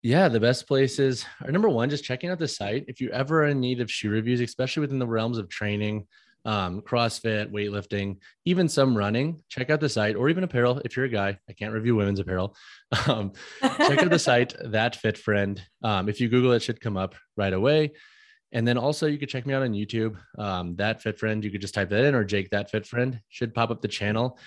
[0.02, 2.86] Yeah, the best places are number one, just checking out the site.
[2.88, 6.08] If you ever are in need of shoe reviews, especially within the realms of training,
[6.44, 10.82] um, CrossFit, weightlifting, even some running, check out the site or even apparel.
[10.84, 12.56] If you're a guy, I can't review women's apparel.
[13.08, 15.62] Um, check out the site, That Fit Friend.
[15.84, 17.92] Um, if you Google it, it should come up right away.
[18.52, 20.18] And then also you could check me out on YouTube.
[20.38, 23.20] Um, that Fit Friend, you could just type that in, or Jake That Fit Friend
[23.30, 24.38] should pop up the channel.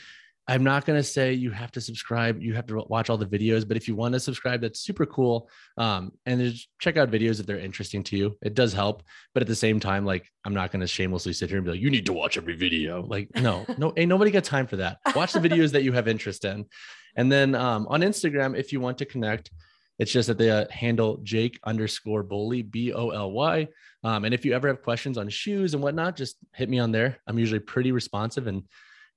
[0.47, 3.25] I'm not going to say you have to subscribe, you have to watch all the
[3.25, 5.49] videos, but if you want to subscribe, that's super cool.
[5.79, 8.37] Um, and just check out videos if they're interesting to you.
[8.43, 9.03] It does help,
[9.33, 11.73] but at the same time, like I'm not going to shamelessly sit here and be
[11.73, 13.03] like, you need to watch every video.
[13.03, 14.99] Like, no, no, ain't nobody got time for that.
[15.17, 16.67] Watch the videos that you have interest in.
[17.17, 19.51] And then um, on Instagram, if you want to connect,
[19.99, 23.69] it's just that the uh, handle Jake underscore Boly B O L Y.
[24.03, 26.93] Um, and if you ever have questions on shoes and whatnot, just hit me on
[26.93, 27.19] there.
[27.27, 28.65] I'm usually pretty responsive and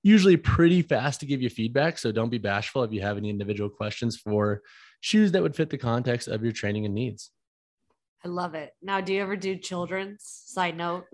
[0.04, 1.98] usually pretty fast to give you feedback.
[1.98, 4.62] So don't be bashful if you have any individual questions for
[5.02, 7.32] shoes that would fit the context of your training and needs.
[8.24, 8.74] I love it.
[8.82, 10.24] Now, do you ever do children's?
[10.24, 11.06] Side note.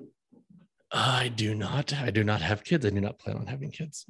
[0.96, 1.92] I do not.
[1.92, 2.86] I do not have kids.
[2.86, 4.06] I do not plan on having kids,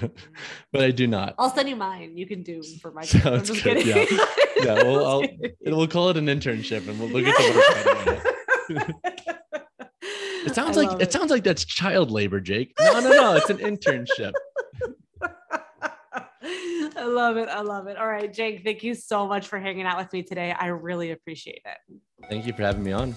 [0.72, 1.34] but I do not.
[1.36, 2.16] I'll send you mine.
[2.16, 3.24] You can do for my kids.
[3.24, 3.78] Sounds good.
[3.78, 3.88] Kidding.
[3.88, 4.24] Yeah,
[4.56, 4.74] yeah.
[4.84, 9.04] Well, I'll, we'll call it an internship, and we'll, we'll get to work.
[10.46, 11.02] It sounds like it.
[11.02, 12.72] it sounds like that's child labor, Jake.
[12.78, 13.34] No, no, no.
[13.34, 14.32] It's an internship.
[16.40, 17.48] I love it.
[17.48, 17.96] I love it.
[17.96, 20.52] All right, Jake, thank you so much for hanging out with me today.
[20.52, 22.00] I really appreciate it.
[22.28, 23.16] Thank you for having me on.